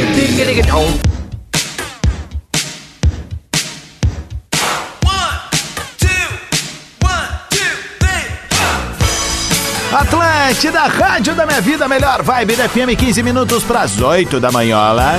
Atlântida, 9.99 10.83
rádio 10.83 11.35
da 11.35 11.45
minha 11.45 11.61
vida, 11.61 11.89
melhor 11.89 12.23
vibe 12.23 12.55
da 12.55 12.69
FM, 12.69 12.97
15 12.97 13.21
minutos 13.21 13.65
para 13.65 13.81
as 13.81 14.01
8 14.01 14.39
da 14.39 14.53
manhola. 14.53 15.19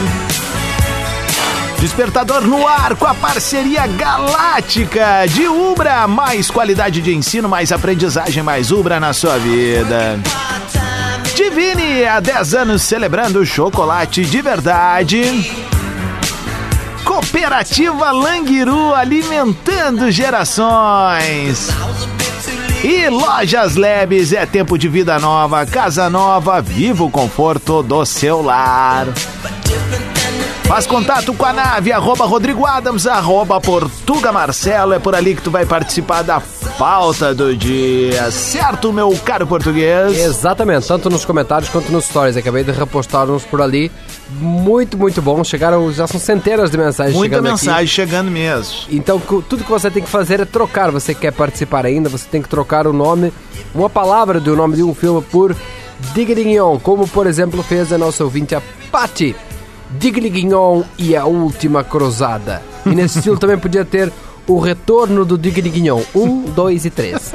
Despertador 1.81 2.41
no 2.48 2.65
ar 2.65 2.95
com 2.95 3.05
a 3.05 3.13
parceria 3.13 3.86
galáctica 3.86 5.25
de 5.27 5.50
Ubra. 5.50 6.07
Mais 6.07 6.50
qualidade 6.50 7.01
de 7.01 7.13
ensino, 7.13 7.50
mais 7.50 7.74
aprendizagem, 7.74 8.41
mais 8.41 8.71
Ubra 8.71 9.01
na 9.01 9.12
sua 9.12 9.38
vida. 9.38 10.17
Divine, 11.36 12.05
há 12.05 12.21
10 12.21 12.53
anos 12.53 12.81
celebrando 12.81 13.45
chocolate 13.45 14.24
de 14.24 14.41
verdade. 14.41 15.51
Cooperativa 17.03 18.12
Languiru 18.12 18.93
alimentando 18.93 20.09
gerações. 20.09 21.67
E 22.83 23.09
Lojas 23.09 23.75
Lebes 23.75 24.31
é 24.31 24.45
tempo 24.45 24.77
de 24.77 24.88
vida 24.88 25.19
nova, 25.19 25.65
casa 25.65 26.09
nova, 26.09 26.62
viva 26.62 27.03
o 27.03 27.12
conforto 27.12 27.83
do 27.83 28.05
seu 28.05 28.41
lar. 28.41 29.07
Faz 30.63 30.88
contato 30.88 31.33
com 31.33 31.45
a 31.45 31.51
nave, 31.51 31.91
arroba 31.91 32.25
Rodrigo 32.25 32.65
Adams, 32.65 33.05
arroba 33.05 33.59
Portuga 33.59 34.31
Marcelo. 34.31 34.93
É 34.93 35.00
por 35.00 35.13
ali 35.13 35.36
que 35.36 35.41
tu 35.41 35.51
vai 35.51 35.65
participar 35.65 36.21
da 36.21 36.39
pauta 36.79 37.36
do 37.36 37.53
dia. 37.53 38.31
Certo, 38.31 38.93
meu 38.93 39.12
caro 39.25 39.45
português? 39.45 40.17
Exatamente, 40.17 40.88
tanto 40.88 41.09
nos 41.09 41.25
comentários 41.25 41.69
quanto 41.69 41.91
nos 41.91 42.05
stories. 42.05 42.38
Acabei 42.38 42.63
de 42.63 42.71
repostar 42.71 43.29
uns 43.29 43.43
por 43.43 43.62
ali. 43.62 43.91
Muito, 44.29 44.98
muito 44.98 45.21
bom. 45.21 45.43
Chegaram, 45.43 45.91
já 45.91 46.07
são 46.07 46.17
centenas 46.17 46.71
de 46.71 46.77
mensagens 46.77 47.17
Muita 47.17 47.36
chegando 47.36 47.51
mensagem 47.51 47.74
aqui. 47.83 47.88
chegando 47.88 48.31
mesmo. 48.31 48.74
Então, 48.89 49.19
tudo 49.19 49.65
que 49.65 49.69
você 49.69 49.91
tem 49.91 50.01
que 50.01 50.07
fazer 50.09 50.39
é 50.39 50.45
trocar. 50.45 50.89
Você 50.89 51.13
quer 51.13 51.33
participar 51.33 51.86
ainda, 51.86 52.07
você 52.07 52.25
tem 52.29 52.41
que 52.41 52.48
trocar 52.48 52.88
o 52.88 52.93
nome, 52.93 53.33
uma 53.75 53.89
palavra 53.89 54.39
do 54.39 54.55
nome 54.55 54.77
de 54.77 54.83
um 54.83 54.95
filme 54.95 55.21
por 55.21 55.53
Digrignon, 56.13 56.79
como 56.79 57.05
por 57.05 57.27
exemplo 57.27 57.62
fez 57.62 57.91
a 57.91 57.98
nossa 57.98 58.24
ouvinte, 58.24 58.55
a 58.55 58.62
Patti. 58.89 59.36
Digrignon 59.91 60.83
e 60.98 61.13
a 61.13 61.25
Última 61.25 61.83
Cruzada. 61.83 62.62
E 62.86 62.89
nesse 62.89 63.17
estilo 63.19 63.38
também 63.38 63.57
podia 63.57 63.83
ter 63.83 64.13
o 64.50 64.58
retorno 64.58 65.24
do 65.24 65.38
Digrignon. 65.38 66.01
Um, 66.15 66.41
dois 66.41 66.84
e 66.84 66.89
três. 66.89 67.32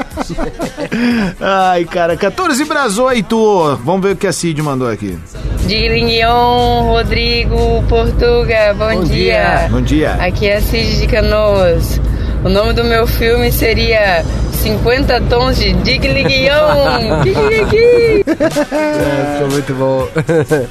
Ai, 1.41 1.85
cara, 1.85 2.17
14 2.17 2.65
para 2.67 2.83
as 2.83 2.99
8. 2.99 3.79
Vamos 3.85 4.03
ver 4.03 4.15
o 4.15 4.17
que 4.17 4.27
a 4.27 4.33
Cid 4.33 4.61
mandou 4.61 4.91
aqui. 4.91 5.17
Digrignon, 5.65 6.83
Rodrigo, 6.89 7.85
Portuga, 7.89 8.75
bom, 8.77 8.97
Bom 8.97 9.05
dia. 9.05 9.15
dia. 9.15 9.69
Bom 9.71 9.81
dia. 9.81 10.13
Aqui 10.15 10.49
é 10.49 10.57
a 10.57 10.61
Cid 10.61 10.99
de 11.01 11.07
Canoas. 11.07 12.01
O 12.45 12.49
nome 12.49 12.73
do 12.73 12.83
meu 12.83 13.07
filme 13.07 13.51
seria 13.53 14.25
50 14.53 15.21
Tons 15.23 15.57
de 15.57 15.73
Digrignon. 15.73 17.25
É, 18.75 19.35
ficou 19.35 19.51
muito 19.51 19.75
bom. 19.75 20.09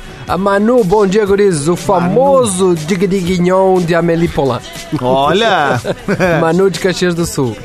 A 0.28 0.38
Manu, 0.38 0.84
bom 0.84 1.06
dia, 1.06 1.26
guris. 1.26 1.68
O 1.68 1.76
famoso 1.76 2.76
Digdignon 2.76 3.82
de 3.82 3.94
Amélie 3.94 4.28
Poulain. 4.28 4.62
Olha! 5.02 5.82
Manu 6.40 6.70
de 6.70 6.80
Caxias 6.80 7.14
do 7.14 7.26
Sul. 7.26 7.56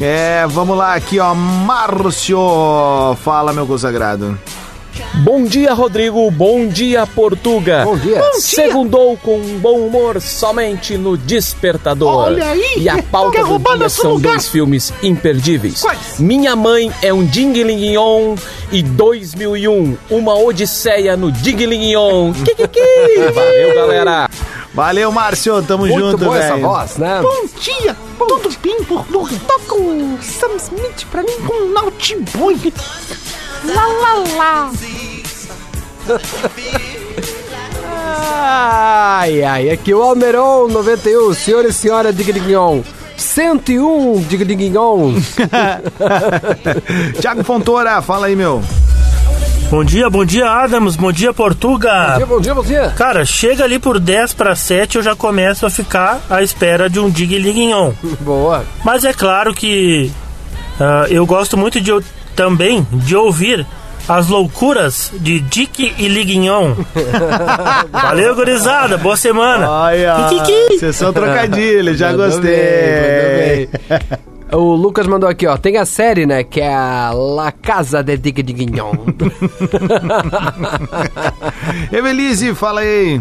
É, 0.00 0.46
vamos 0.48 0.76
lá 0.76 0.94
aqui, 0.94 1.18
ó. 1.18 1.34
Márcio, 1.34 2.38
fala, 3.22 3.52
meu 3.52 3.66
consagrado. 3.66 4.38
Bom 5.22 5.44
dia, 5.44 5.74
Rodrigo. 5.74 6.30
Bom 6.30 6.66
dia, 6.66 7.06
Portuga. 7.06 7.84
Bom 7.84 7.96
dia. 7.96 8.20
Segundou 8.34 9.16
com 9.18 9.38
bom 9.58 9.78
humor 9.86 10.20
somente 10.20 10.96
no 10.96 11.16
Despertador. 11.16 12.08
Olha 12.26 12.46
aí, 12.50 12.74
E 12.78 12.88
a 12.88 13.02
pauta 13.02 13.42
do 13.44 13.58
dia 13.76 13.88
são 13.88 14.12
lugar? 14.14 14.32
dois 14.32 14.48
filmes 14.48 14.92
imperdíveis. 15.02 15.82
Minha 16.18 16.56
Mãe 16.56 16.90
é 17.02 17.12
um 17.12 17.24
Dinglingnon 17.24 18.34
e 18.72 18.82
2001, 18.82 19.96
Uma 20.10 20.34
Odisseia 20.38 21.16
no 21.16 21.30
Dinglingnon. 21.30 22.32
Valeu, 23.34 23.74
galera. 23.74 24.30
Valeu, 24.72 25.12
Márcio. 25.12 25.62
Tamo 25.62 25.84
Muito 25.86 25.98
junto, 25.98 26.18
boa 26.24 26.38
essa 26.38 26.54
velho. 26.54 26.66
voz, 26.66 26.96
né? 26.96 27.20
Bom 27.20 27.46
dia, 27.60 27.96
tudo 28.18 28.56
bem, 28.62 28.82
Portuga? 28.84 29.34
Toca 29.46 29.74
o 29.74 30.18
Sam 30.22 30.56
Smith 30.56 31.04
pra 31.10 31.22
mim 31.22 31.36
com 31.46 31.52
um 31.64 31.72
Nautiboy. 31.72 32.72
Lá, 33.62 33.86
lá, 33.86 34.24
lá. 34.38 34.72
Ai, 38.42 39.42
ai, 39.42 39.70
aqui 39.70 39.92
o 39.92 40.02
Almeron 40.02 40.68
91, 40.68 41.34
senhor 41.34 41.64
e 41.64 41.72
senhora 41.72 42.12
Digdignon. 42.12 42.82
101 43.16 44.22
Digdignon. 44.22 45.14
Tiago 47.20 47.44
Fontoura, 47.44 48.00
fala 48.00 48.26
aí, 48.26 48.36
meu. 48.36 48.62
Bom 49.70 49.84
dia, 49.84 50.10
bom 50.10 50.24
dia, 50.24 50.50
Adams. 50.50 50.96
Bom 50.96 51.12
dia, 51.12 51.32
Portuga. 51.32 51.90
Bom 51.90 52.16
dia, 52.16 52.26
bom 52.26 52.40
dia, 52.40 52.54
bom 52.54 52.62
dia. 52.62 52.94
Cara, 52.96 53.24
chega 53.24 53.62
ali 53.62 53.78
por 53.78 54.00
10 54.00 54.34
para 54.34 54.56
7, 54.56 54.96
eu 54.96 55.02
já 55.02 55.14
começo 55.14 55.64
a 55.64 55.70
ficar 55.70 56.20
à 56.28 56.42
espera 56.42 56.90
de 56.90 56.98
um 56.98 57.08
Dig 57.08 57.38
Lignon. 57.38 57.92
Boa. 58.20 58.64
Mas 58.84 59.04
é 59.04 59.12
claro 59.12 59.54
que 59.54 60.10
ah, 60.80 61.06
eu 61.08 61.24
gosto 61.24 61.56
muito 61.56 61.80
de, 61.80 61.92
também 62.34 62.84
de 62.90 63.14
ouvir 63.14 63.64
as 64.08 64.28
loucuras 64.28 65.12
de 65.20 65.40
Dick 65.40 65.94
e 65.98 66.08
Lignon. 66.08 66.74
Valeu, 67.92 68.34
gurizada. 68.34 68.98
Boa 68.98 69.16
semana. 69.16 69.70
Olha, 69.70 70.14
sessão 70.78 71.12
trocadilho, 71.12 71.94
já 71.96 72.10
Mandou 72.10 72.26
gostei. 72.26 73.66
bem, 73.66 73.68
bem. 73.88 74.00
O 74.52 74.74
Lucas 74.74 75.06
mandou 75.06 75.28
aqui, 75.28 75.46
ó. 75.46 75.56
Tem 75.56 75.76
a 75.76 75.84
série, 75.84 76.26
né? 76.26 76.42
Que 76.42 76.60
é 76.60 76.74
a 76.74 77.12
La 77.14 77.52
Casa 77.52 78.02
de 78.02 78.16
Digdignon. 78.16 78.90
Evelise, 81.92 82.54
fala 82.54 82.80
aí. 82.80 83.20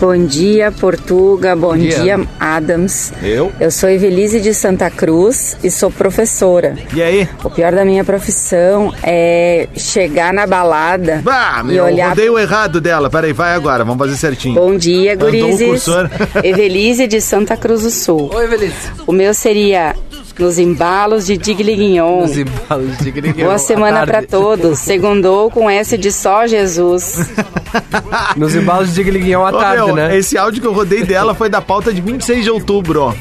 Bom 0.00 0.16
dia, 0.26 0.70
Portuga. 0.70 1.56
Bom, 1.56 1.70
Bom 1.70 1.76
dia. 1.76 1.98
dia. 2.02 2.20
Adams. 2.38 3.12
Eu? 3.20 3.50
Eu 3.58 3.68
sou 3.70 3.88
Evelise 3.90 4.40
de 4.40 4.54
Santa 4.54 4.88
Cruz 4.90 5.56
e 5.62 5.70
sou 5.72 5.90
professora. 5.90 6.76
E 6.94 7.02
aí? 7.02 7.28
O 7.42 7.50
pior 7.50 7.72
da 7.72 7.84
minha 7.84 8.04
profissão 8.04 8.94
é 9.02 9.66
chegar 9.76 10.32
na 10.32 10.46
balada 10.46 11.20
Ah, 11.26 11.62
e 11.64 11.66
meu, 11.66 11.84
olhar. 11.84 12.10
rodei 12.10 12.30
o 12.30 12.38
errado 12.38 12.80
dela. 12.80 13.10
Peraí, 13.10 13.32
vai 13.32 13.54
agora, 13.54 13.84
vamos 13.84 13.98
fazer 13.98 14.16
certinho. 14.16 14.54
Bom 14.54 14.76
dia, 14.76 15.14
Andou 15.14 15.28
o 15.28 15.32
gurizes. 15.32 15.66
cursor. 15.68 16.08
Evelise 16.44 17.08
de 17.08 17.20
Santa 17.20 17.56
Cruz 17.56 17.82
do 17.82 17.90
Sul. 17.90 18.30
Oi, 18.32 18.44
Evelise. 18.44 18.74
O 19.04 19.10
meu 19.12 19.34
seria 19.34 19.96
nos 20.38 20.58
embalos 20.58 21.26
de 21.26 21.36
Diglignon. 21.36 22.22
Nos 22.22 22.38
embalos 22.38 22.96
de 22.98 23.04
Diglignon. 23.04 23.44
Boa 23.44 23.58
semana 23.58 24.06
tarde. 24.06 24.28
todos. 24.28 24.78
Segundou 24.78 25.50
com 25.50 25.68
S 25.68 25.96
de 25.98 26.12
só 26.12 26.46
Jesus. 26.46 27.28
Nos 28.36 28.54
embalos 28.54 28.88
de 28.88 28.94
Diglignon 28.94 29.44
à 29.44 29.50
Ô, 29.50 29.58
tarde, 29.58 29.84
meu, 29.84 29.94
né? 29.94 30.16
Esse 30.16 30.38
áudio 30.38 30.60
que 30.60 30.66
eu 30.66 30.72
rodei 30.72 31.02
dela 31.04 31.34
foi 31.34 31.48
da 31.48 31.60
pauta 31.60 31.92
de 31.92 32.00
26 32.00 32.44
de 32.44 32.50
outubro, 32.50 33.02
ó. 33.02 33.14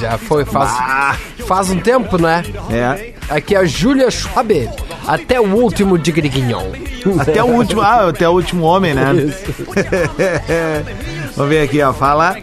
Já 0.00 0.16
foi, 0.16 0.44
faz, 0.44 1.18
faz 1.46 1.70
um 1.70 1.78
tempo, 1.78 2.16
né? 2.16 2.44
É. 2.70 3.12
Aqui 3.28 3.54
é 3.54 3.58
a 3.58 3.64
Júlia 3.64 4.10
Schwabe. 4.10 4.68
Até 5.06 5.40
o 5.40 5.44
último 5.44 5.98
Diglignon. 5.98 6.72
Até 7.18 7.42
o 7.42 7.46
último, 7.46 7.80
ah, 7.80 8.08
até 8.08 8.28
o 8.28 8.32
último 8.32 8.64
homem, 8.64 8.94
né? 8.94 9.12
Vamos 11.36 11.50
ver 11.50 11.62
aqui, 11.62 11.82
ó. 11.82 11.92
Fala. 11.92 12.36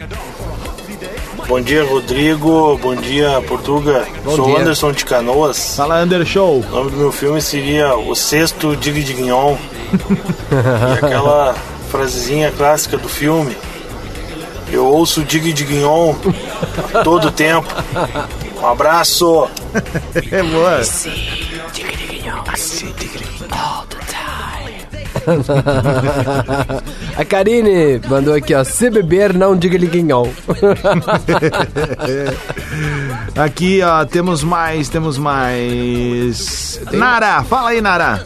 Bom 1.48 1.62
dia, 1.62 1.84
Rodrigo. 1.86 2.78
Bom 2.78 2.94
dia, 2.96 3.42
Portuga. 3.48 4.06
Bom 4.24 4.36
Sou 4.36 4.46
dia. 4.48 4.60
Anderson 4.60 4.92
de 4.92 5.06
Canoas. 5.06 5.76
Fala, 5.78 6.04
Under 6.04 6.26
Show. 6.26 6.60
O 6.60 6.70
nome 6.70 6.92
do 6.92 6.98
meu 6.98 7.12
filme 7.12 7.42
seria 7.42 7.96
O 7.96 8.14
Sexto 8.16 8.76
Dig 8.76 9.02
Dignon. 9.02 9.56
e 9.94 11.00
aquela 11.06 11.56
frasezinha 11.90 12.52
clássica 12.52 12.98
do 12.98 13.08
filme. 13.08 13.56
Eu 14.70 14.86
ouço 14.86 15.24
Dig 15.24 15.54
Dignon 15.54 16.14
todo 17.04 17.30
o 17.30 17.32
tempo. 17.32 17.68
Um 18.62 18.68
abraço. 18.68 19.48
É 20.30 20.44
boa. 20.44 20.82
A 27.18 27.26
Karine 27.26 28.00
mandou 28.08 28.34
aqui, 28.34 28.56
ó. 28.56 28.64
Se 28.64 28.90
beber, 28.90 29.34
não 29.34 29.58
diga 29.58 29.78
liguinhol. 29.78 30.32
Aqui, 33.36 33.82
ó, 33.82 34.06
temos 34.06 34.44
mais, 34.44 34.88
temos 34.90 35.18
mais. 35.18 36.80
Nara, 36.92 37.44
fala 37.44 37.70
aí, 37.70 37.82
Nara. 37.82 38.24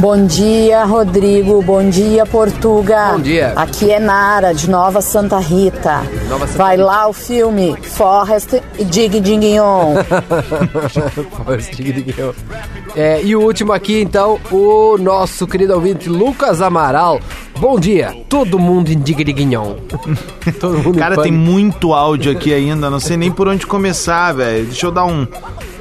Bom 0.00 0.26
dia, 0.26 0.84
Rodrigo. 0.84 1.60
Bom 1.60 1.90
dia, 1.90 2.24
Portuga. 2.24 3.14
Bom 3.14 3.20
dia. 3.20 3.52
Aqui 3.56 3.90
é 3.90 3.98
Nara, 3.98 4.54
de 4.54 4.70
Nova 4.70 5.00
Santa 5.00 5.40
Rita. 5.40 6.02
Nova 6.28 6.46
Santa 6.46 6.56
Vai 6.56 6.76
lá 6.76 7.08
o 7.08 7.12
filme 7.12 7.76
Forrest 7.82 8.62
e 8.78 8.84
Dig 8.84 9.18
Dignon. 9.18 9.96
Forrest 11.44 11.74
Dignon. 11.74 12.32
É, 12.94 13.20
e 13.24 13.34
o 13.34 13.42
último 13.42 13.72
aqui, 13.72 14.00
então, 14.00 14.38
o 14.52 14.96
nosso 14.98 15.48
querido 15.48 15.74
ouvinte 15.74 16.08
Lucas 16.08 16.62
Amaral. 16.62 17.20
Bom 17.58 17.78
dia, 17.80 18.14
todo 18.28 18.56
mundo 18.56 18.92
em 18.92 19.00
Diglignon. 19.00 19.74
todo 20.60 20.78
mundo 20.78 20.96
em 20.96 21.00
Cara, 21.00 21.20
tem 21.20 21.32
muito 21.32 21.92
áudio 21.92 22.30
aqui 22.30 22.54
ainda, 22.54 22.88
não 22.88 23.00
sei 23.00 23.16
nem 23.16 23.32
por 23.32 23.48
onde 23.48 23.66
começar, 23.66 24.32
velho. 24.32 24.66
Deixa 24.66 24.86
eu 24.86 24.92
dar 24.92 25.06
um, 25.06 25.26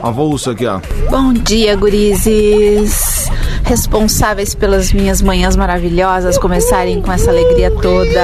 Avulso 0.01 0.51
aqui, 0.51 0.65
ó. 0.65 0.79
Bom 1.09 1.33
dia, 1.33 1.75
gurizes. 1.75 3.29
Responsáveis 3.63 4.55
pelas 4.55 4.93
minhas 4.93 5.21
manhãs 5.21 5.55
maravilhosas 5.55 6.37
começarem 6.37 7.01
com 7.01 7.11
essa 7.11 7.29
alegria 7.31 7.71
toda. 7.71 8.23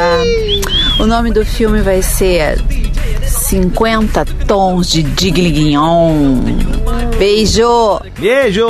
O 1.00 1.06
nome 1.06 1.32
do 1.32 1.46
filme 1.46 1.82
vai 1.82 2.02
ser 2.02 2.62
50 3.26 4.26
Tons 4.48 4.90
de 4.90 5.04
Digliguignon. 5.04 6.38
Beijo! 7.18 8.00
Beijo! 8.20 8.68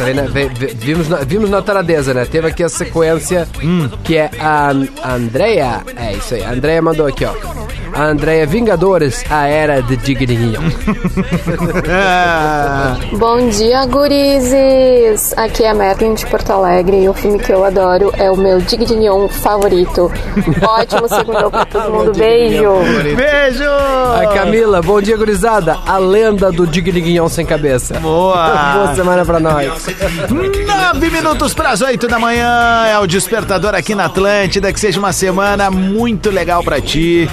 Né, 0.00 0.48
vimos, 0.78 1.08
na, 1.08 1.18
vimos 1.18 1.50
na 1.50 1.60
taradeza, 1.60 2.14
né? 2.14 2.24
Teve 2.24 2.48
aqui 2.48 2.62
a 2.62 2.70
sequência 2.70 3.46
que 4.02 4.16
é 4.16 4.30
a 4.40 4.70
a 5.02 5.14
Andrea. 5.14 5.82
É 5.94 6.14
isso 6.14 6.34
aí, 6.34 6.42
a 6.42 6.52
Andrea 6.52 6.80
mandou 6.80 7.06
aqui, 7.06 7.24
ó. 7.26 7.34
A 7.92 8.04
Andrea 8.04 8.46
Vingadores, 8.46 9.24
a 9.28 9.46
era 9.46 9.82
de 9.82 9.96
Digninho. 9.96 10.60
Bom 13.18 13.48
dia, 13.48 13.84
gurizes! 13.86 15.34
Aqui 15.36 15.64
é 15.64 15.70
a 15.70 15.74
Merlin 15.74 16.14
de 16.14 16.24
Porto 16.26 16.52
Alegre 16.52 17.02
e 17.02 17.08
o 17.08 17.14
filme 17.14 17.38
que 17.38 17.52
eu 17.52 17.64
adoro 17.64 18.12
é 18.16 18.30
o 18.30 18.36
meu 18.36 18.60
Digdignon 18.60 19.28
favorito. 19.28 20.10
Ótimo 20.62 21.08
segundo 21.08 21.50
pra 21.50 21.64
todo 21.64 21.90
mundo, 21.90 22.12
beijo! 22.12 22.72
Beijo! 23.16 23.64
A 24.20 24.26
Camila, 24.34 24.80
bom 24.80 25.00
dia, 25.00 25.16
gurizada. 25.16 25.76
A 25.86 25.98
lenda 25.98 26.52
do 26.52 26.66
Digninho 26.66 27.28
sem 27.28 27.44
cabeça. 27.44 27.98
Boa! 28.00 28.72
Boa 28.74 28.94
semana 28.94 29.24
pra 29.24 29.40
nós. 29.40 29.86
Nove 30.66 31.10
minutos 31.10 31.54
para 31.54 31.70
as 31.70 31.80
oito 31.80 32.06
da 32.08 32.18
manhã 32.18 32.84
é 32.86 32.98
o 32.98 33.06
despertador 33.06 33.74
aqui 33.74 33.94
na 33.94 34.06
Atlântida. 34.06 34.72
Que 34.72 34.80
seja 34.80 34.98
uma 34.98 35.12
semana 35.12 35.70
muito 35.70 36.30
legal 36.30 36.62
para 36.62 36.80
ti. 36.80 37.28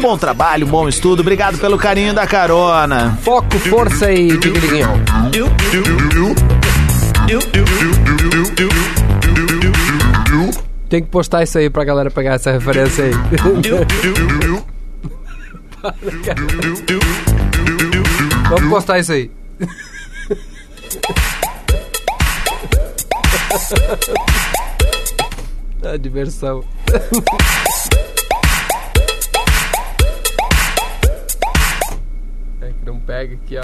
Bom 0.00 0.16
trabalho, 0.16 0.64
bom 0.66 0.88
estudo. 0.88 1.20
Obrigado 1.20 1.58
pelo 1.58 1.76
carinho 1.76 2.14
da 2.14 2.26
carona. 2.26 3.18
Foco, 3.22 3.58
força 3.58 4.12
e 4.12 4.36
Digninho. 4.38 4.88
Tem 10.88 11.02
que 11.02 11.08
postar 11.08 11.42
isso 11.42 11.58
aí 11.58 11.68
pra 11.68 11.82
galera 11.84 12.10
pegar 12.10 12.34
essa 12.34 12.52
referência 12.52 13.04
aí. 13.04 13.12
Vamos 18.48 18.70
postar 18.70 18.98
isso 19.00 19.12
aí. 19.12 19.30
A 25.84 25.96
diversão. 25.96 26.64
pega 33.08 33.34
aqui, 33.34 33.56
ó. 33.56 33.62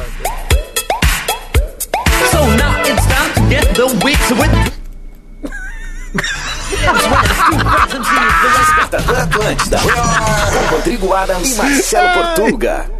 So 2.30 2.40
now 2.56 2.80
it's 2.80 3.06
time 3.06 3.34
to 3.34 3.42
get 3.50 3.74
the 3.74 3.86
weeks 4.02 4.30
with. 4.32 4.50
Despertador 8.56 9.16
Atlântida. 9.20 9.78
Com 9.78 10.76
Rodrigo 10.76 11.12
Adams 11.14 11.50
e 11.50 11.56
Marcelo 11.56 12.34
Portuga. 12.34 12.90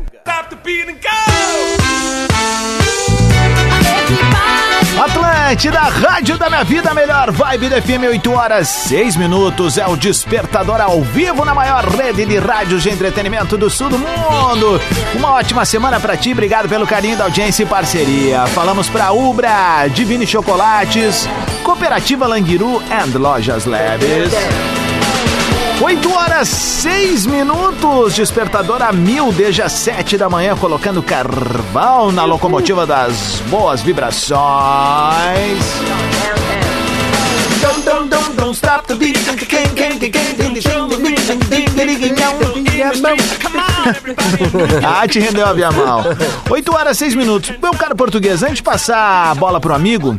Atlântida, 5.45 5.81
Rádio 5.81 6.39
da 6.39 6.49
Minha 6.49 6.65
Vida, 6.65 6.95
melhor 6.95 7.31
vibe 7.31 7.69
do 7.69 7.83
FM, 7.83 8.09
8 8.09 8.33
horas 8.33 8.67
6 8.67 9.17
minutos. 9.17 9.77
É 9.77 9.87
o 9.87 9.95
despertador 9.95 10.81
ao 10.81 11.03
vivo 11.03 11.45
na 11.45 11.55
maior 11.55 11.85
rede 11.85 12.25
de 12.25 12.39
rádios 12.39 12.83
de 12.83 12.89
entretenimento 12.89 13.59
do 13.59 13.69
sul 13.69 13.91
do 13.91 13.99
mundo. 13.99 14.81
Uma 15.15 15.33
ótima 15.33 15.67
semana 15.67 16.01
pra 16.01 16.17
ti, 16.17 16.33
obrigado 16.33 16.67
pelo 16.67 16.87
carinho 16.87 17.19
da 17.19 17.25
audiência 17.25 17.63
e 17.63 17.67
parceria. 17.67 18.47
Falamos 18.47 18.89
pra 18.89 19.13
Ubra, 19.13 19.87
Divine 19.89 20.27
Chocolates, 20.27 21.29
Cooperativa 21.63 22.27
Languiru 22.27 22.83
and 22.91 23.19
Lojas 23.19 23.67
Leves. 23.67 24.33
8 25.81 26.13
horas 26.13 26.49
6 26.49 27.27
minutos, 27.27 28.15
despertador 28.15 28.81
a 28.81 28.93
mil 28.93 29.33
desde 29.33 29.61
as 29.61 29.73
7 29.73 30.17
da 30.17 30.29
manhã, 30.31 30.57
colocando 30.57 31.03
carvão 31.03 32.13
na 32.13 32.25
locomotiva 32.25 32.87
das 32.87 33.43
boas 33.51 33.83
vibrações. 33.83 34.39
ah, 44.85 45.07
te 45.09 45.19
rendeu 45.21 45.47
a 45.47 45.53
via 45.53 45.71
mal. 45.71 46.03
8 46.49 46.75
horas 46.75 46.99
6 46.99 47.15
minutos. 47.15 47.53
Meu 47.63 47.73
caro 47.73 47.95
português, 47.97 48.43
antes 48.43 48.57
de 48.57 48.63
passar 48.63 49.31
a 49.31 49.35
bola 49.35 49.61
pro 49.61 49.75
amigo, 49.75 50.19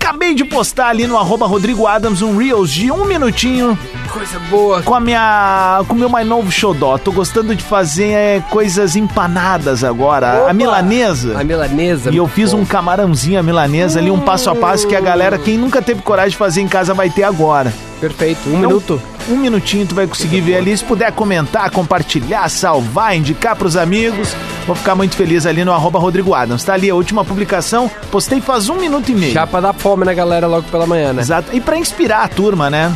acabei 0.00 0.34
de 0.34 0.44
postar 0.44 0.88
ali 0.88 1.06
no 1.06 1.18
arroba 1.18 1.46
Rodrigo 1.46 1.86
Adams 1.86 2.22
um 2.22 2.36
Reels 2.36 2.70
de 2.70 2.90
um 2.90 3.04
minutinho. 3.04 3.78
Coisa 4.10 4.38
boa. 4.50 4.82
Com 4.82 4.94
a 4.94 5.00
minha. 5.00 5.82
Com 5.86 5.94
o 5.94 5.98
meu 5.98 6.08
mais 6.08 6.26
novo 6.26 6.50
xodó. 6.50 6.98
Tô 6.98 7.12
gostando 7.12 7.54
de 7.54 7.62
fazer 7.62 8.08
é, 8.10 8.40
coisas 8.50 8.96
empanadas 8.96 9.84
agora. 9.84 10.40
Opa! 10.40 10.50
A 10.50 10.52
milanesa. 10.52 11.38
A 11.38 11.44
milanesa. 11.44 12.10
E 12.10 12.16
eu 12.16 12.26
fiz 12.26 12.52
um 12.52 12.64
camarãozinho 12.64 13.38
a 13.38 13.42
milanesa 13.42 14.00
ali, 14.00 14.10
um 14.10 14.18
passo 14.20 14.50
a 14.50 14.54
passo 14.54 14.86
que 14.88 14.96
a 14.96 15.00
galera, 15.00 15.38
quem 15.38 15.56
nunca 15.56 15.80
teve 15.80 16.02
coragem 16.02 16.30
de 16.30 16.36
fazer 16.36 16.60
em 16.60 16.68
casa, 16.68 16.92
vai 16.92 17.08
ter 17.08 17.22
agora. 17.22 17.72
Perfeito, 18.00 18.48
um 18.48 18.58
Então, 18.58 18.68
minuto. 18.68 19.02
Um 19.30 19.36
minutinho 19.36 19.86
tu 19.86 19.94
vai 19.94 20.06
conseguir 20.06 20.40
ver 20.40 20.56
ali. 20.56 20.76
Se 20.76 20.84
puder 20.84 21.12
comentar, 21.12 21.70
compartilhar, 21.70 22.48
salvar, 22.48 23.16
indicar 23.16 23.54
pros 23.54 23.76
amigos, 23.76 24.34
vou 24.66 24.74
ficar 24.74 24.94
muito 24.96 25.14
feliz 25.14 25.46
ali 25.46 25.64
no 25.64 25.72
arroba 25.72 25.98
Rodrigo 25.98 26.34
Adams. 26.34 26.64
Tá 26.64 26.74
ali 26.74 26.90
a 26.90 26.94
última 26.94 27.24
publicação, 27.24 27.88
postei 28.10 28.40
faz 28.40 28.68
um 28.68 28.76
minuto 28.76 29.10
e 29.10 29.14
meio. 29.14 29.32
Já 29.32 29.46
pra 29.46 29.60
dar 29.60 29.72
fome 29.72 30.04
na 30.04 30.12
galera 30.12 30.46
logo 30.48 30.66
pela 30.68 30.86
manhã, 30.86 31.12
né? 31.12 31.22
Exato. 31.22 31.54
E 31.54 31.60
pra 31.60 31.76
inspirar 31.78 32.24
a 32.24 32.28
turma, 32.28 32.68
né? 32.68 32.92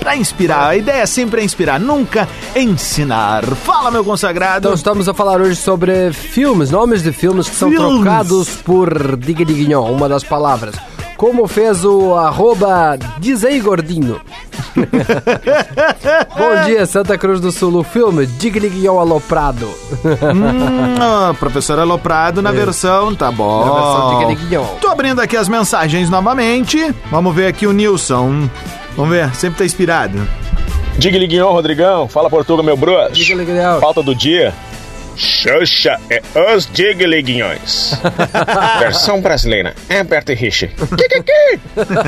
Pra 0.00 0.16
inspirar. 0.16 0.68
A 0.68 0.76
ideia 0.76 1.06
sempre 1.06 1.40
é 1.40 1.44
inspirar, 1.44 1.78
nunca 1.80 2.28
ensinar. 2.54 3.44
Fala, 3.44 3.90
meu 3.90 4.04
consagrado. 4.04 4.66
Então 4.66 4.74
estamos 4.74 5.08
a 5.08 5.14
falar 5.14 5.40
hoje 5.40 5.56
sobre 5.56 6.12
filmes, 6.12 6.70
nomes 6.70 7.02
de 7.02 7.12
filmes 7.12 7.48
que 7.48 7.56
são 7.56 7.70
Filmes. 7.70 8.02
trocados 8.02 8.48
por 8.56 9.16
Digdignon, 9.16 9.90
uma 9.90 10.08
das 10.08 10.22
palavras. 10.24 10.74
Como 11.16 11.46
fez 11.48 11.84
o 11.84 12.14
arroba 12.14 12.98
Diz 13.18 13.44
aí 13.44 13.58
Gordinho. 13.60 14.20
Bom 16.36 16.64
dia, 16.66 16.84
Santa 16.84 17.16
Cruz 17.16 17.40
do 17.40 17.50
Sul. 17.50 17.74
O 17.78 17.82
filme 17.82 18.26
Digdignon 18.26 18.98
Aloprado. 19.00 19.66
Hum, 20.04 21.34
professor 21.38 21.78
Aloprado 21.78 22.42
na 22.42 22.50
É. 22.50 22.52
versão, 22.52 23.14
tá 23.14 23.30
bom. 23.32 23.64
Na 23.64 23.72
versão. 23.72 24.76
Tô 24.80 24.88
abrindo 24.88 25.20
aqui 25.20 25.36
as 25.36 25.48
mensagens 25.48 26.10
novamente. 26.10 26.94
Vamos 27.10 27.34
ver 27.34 27.46
aqui 27.46 27.66
o 27.66 27.72
Nilson. 27.72 28.48
Vamos 28.96 29.10
ver, 29.10 29.34
sempre 29.34 29.58
tá 29.58 29.64
inspirado. 29.64 30.26
Digliguinhão, 30.98 31.52
Rodrigão. 31.52 32.08
Fala 32.08 32.28
Portuga, 32.28 32.62
meu 32.62 32.76
bros. 32.76 33.16
Falta 33.80 34.02
do 34.02 34.14
dia. 34.14 34.54
Xuxa 35.16 35.98
é 36.10 36.22
os 36.54 36.66
Digliguinhões. 36.66 37.94
Versão 38.78 39.20
brasileira. 39.20 39.74
Herbert 39.88 40.24
Rich. 40.28 40.70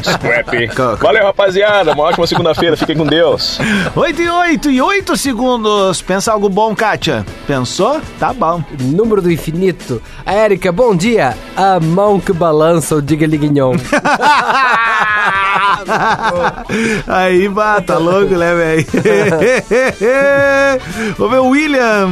Scrap. 0.03 0.49
Valeu, 1.01 1.25
rapaziada. 1.25 1.93
Uma 1.93 2.05
ótima 2.05 2.27
segunda-feira. 2.27 2.77
Fiquem 2.77 2.97
com 2.97 3.07
Deus. 3.07 3.59
8 3.97 4.23
e 4.23 4.29
8 4.29 4.71
e 4.71 4.83
8 4.83 5.17
segundos. 5.17 6.03
Pensa 6.03 6.33
algo 6.33 6.49
bom, 6.49 6.75
Kátia? 6.75 7.25
Pensou? 7.47 8.01
Tá 8.19 8.33
bom. 8.33 8.63
Número 8.79 9.23
do 9.23 9.31
infinito. 9.31 10.03
A 10.25 10.35
Érica, 10.35 10.71
bom 10.71 10.95
dia. 10.95 11.37
A 11.57 11.81
mão 11.81 12.21
que 12.21 12.33
balança 12.33 12.95
o 12.95 13.03
Diglignon. 13.03 13.75
Aí, 17.07 17.49
vá, 17.49 17.81
tá 17.81 17.99
louco, 17.99 18.35
né, 18.35 18.55
velho? 18.55 18.87
Vamos 21.17 21.33
ver 21.33 21.39
o 21.39 21.49
William. 21.49 22.09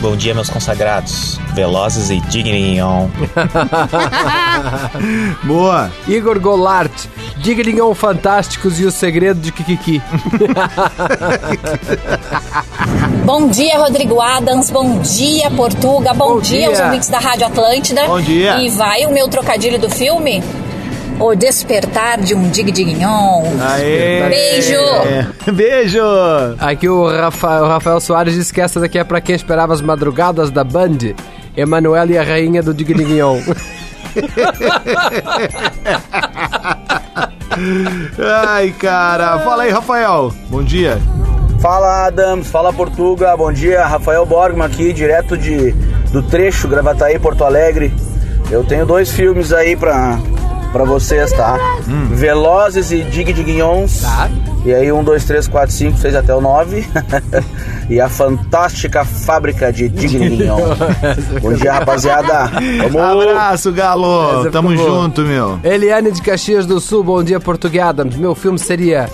Bom 0.00 0.14
dia, 0.14 0.34
meus 0.34 0.50
consagrados, 0.50 1.40
velozes 1.54 2.10
e 2.10 2.20
dignion. 2.20 3.08
Boa. 5.42 5.90
Igor 6.06 6.38
Golart, 6.38 6.92
Diglignon 7.38 7.94
Fantásticos 7.94 8.78
e 8.78 8.84
o 8.84 8.90
Segredo 8.90 9.40
de 9.40 9.50
Kikiki. 9.50 10.02
Bom 13.24 13.48
dia, 13.48 13.78
Rodrigo 13.78 14.20
Adams. 14.20 14.70
Bom 14.70 15.00
dia, 15.00 15.50
Portuga. 15.50 16.12
Bom, 16.12 16.40
dia, 16.40 16.60
dia. 16.60 16.70
os 16.70 16.80
ouvintes 16.80 17.08
da 17.08 17.18
Rádio 17.18 17.46
Atlântida. 17.46 18.06
Bom 18.06 18.20
dia. 18.20 18.58
E 18.58 18.68
vai 18.70 19.06
o 19.06 19.12
meu 19.12 19.28
trocadilho 19.28 19.78
do 19.78 19.88
filme? 19.88 20.42
O 21.18 21.34
Despertar 21.34 22.20
de 22.20 22.34
um 22.34 22.48
Digdignon. 22.50 23.42
Aê. 23.60 24.28
Beijo! 24.28 25.52
Beijo! 25.52 26.02
Aqui 26.58 26.88
o 26.88 27.08
Rafael, 27.08 27.64
o 27.64 27.68
Rafael 27.68 28.00
Soares 28.00 28.34
diz 28.34 28.52
que 28.52 28.60
essa 28.60 28.78
daqui 28.78 28.98
é 28.98 29.04
pra 29.04 29.20
quem 29.20 29.34
esperava 29.34 29.72
as 29.72 29.80
madrugadas 29.80 30.50
da 30.50 30.62
Band. 30.62 30.98
Emanuela 31.56 32.12
e 32.12 32.18
a 32.18 32.22
rainha 32.22 32.62
do 32.62 32.74
Diglignon. 32.74 33.40
Ai, 38.46 38.74
cara. 38.78 39.38
Fala 39.38 39.62
aí, 39.62 39.70
Rafael. 39.70 40.32
Bom 40.50 40.62
dia. 40.62 40.98
Fala 41.60 42.06
Adams, 42.06 42.48
fala 42.48 42.72
Portuga, 42.72 43.34
bom 43.36 43.50
dia, 43.50 43.86
Rafael 43.86 44.26
Borgman 44.26 44.66
aqui, 44.66 44.92
direto 44.92 45.38
de, 45.38 45.72
do 46.12 46.22
trecho 46.22 46.68
Gravataí 46.68 47.18
Porto 47.18 47.44
Alegre. 47.44 47.92
Eu 48.50 48.62
tenho 48.62 48.84
dois 48.84 49.10
filmes 49.10 49.52
aí 49.52 49.74
pra, 49.74 50.18
pra 50.76 50.84
vocês, 50.84 51.32
tá? 51.32 51.58
Velozes 52.10 52.90
e 52.90 53.02
Dig 53.02 53.32
Diguinhons. 53.32 54.02
E 54.62 54.74
aí, 54.74 54.92
um, 54.92 55.02
dois, 55.02 55.24
três, 55.24 55.48
quatro, 55.48 55.74
cinco, 55.74 55.96
seis 55.96 56.14
até 56.14 56.34
o 56.34 56.40
nove. 56.40 56.86
e 57.88 57.98
a 57.98 58.10
fantástica 58.10 59.02
fábrica 59.02 59.72
de 59.72 59.88
Dig 59.88 60.18
Diguinhon. 60.18 60.58
Bom 61.40 61.54
dia, 61.54 61.72
rapaziada. 61.72 62.50
Vamos! 62.90 63.26
Abraço, 63.26 63.72
Galo. 63.72 64.40
Essa 64.40 64.50
Tamo 64.50 64.76
junto, 64.76 65.22
meu. 65.22 65.58
Eliane 65.64 66.12
de 66.12 66.20
Caxias 66.20 66.66
do 66.66 66.78
Sul, 66.78 67.02
bom 67.02 67.24
dia, 67.24 67.40
Português 67.40 67.82
Adams. 67.82 68.16
Meu 68.16 68.34
filme 68.34 68.58
seria 68.58 69.08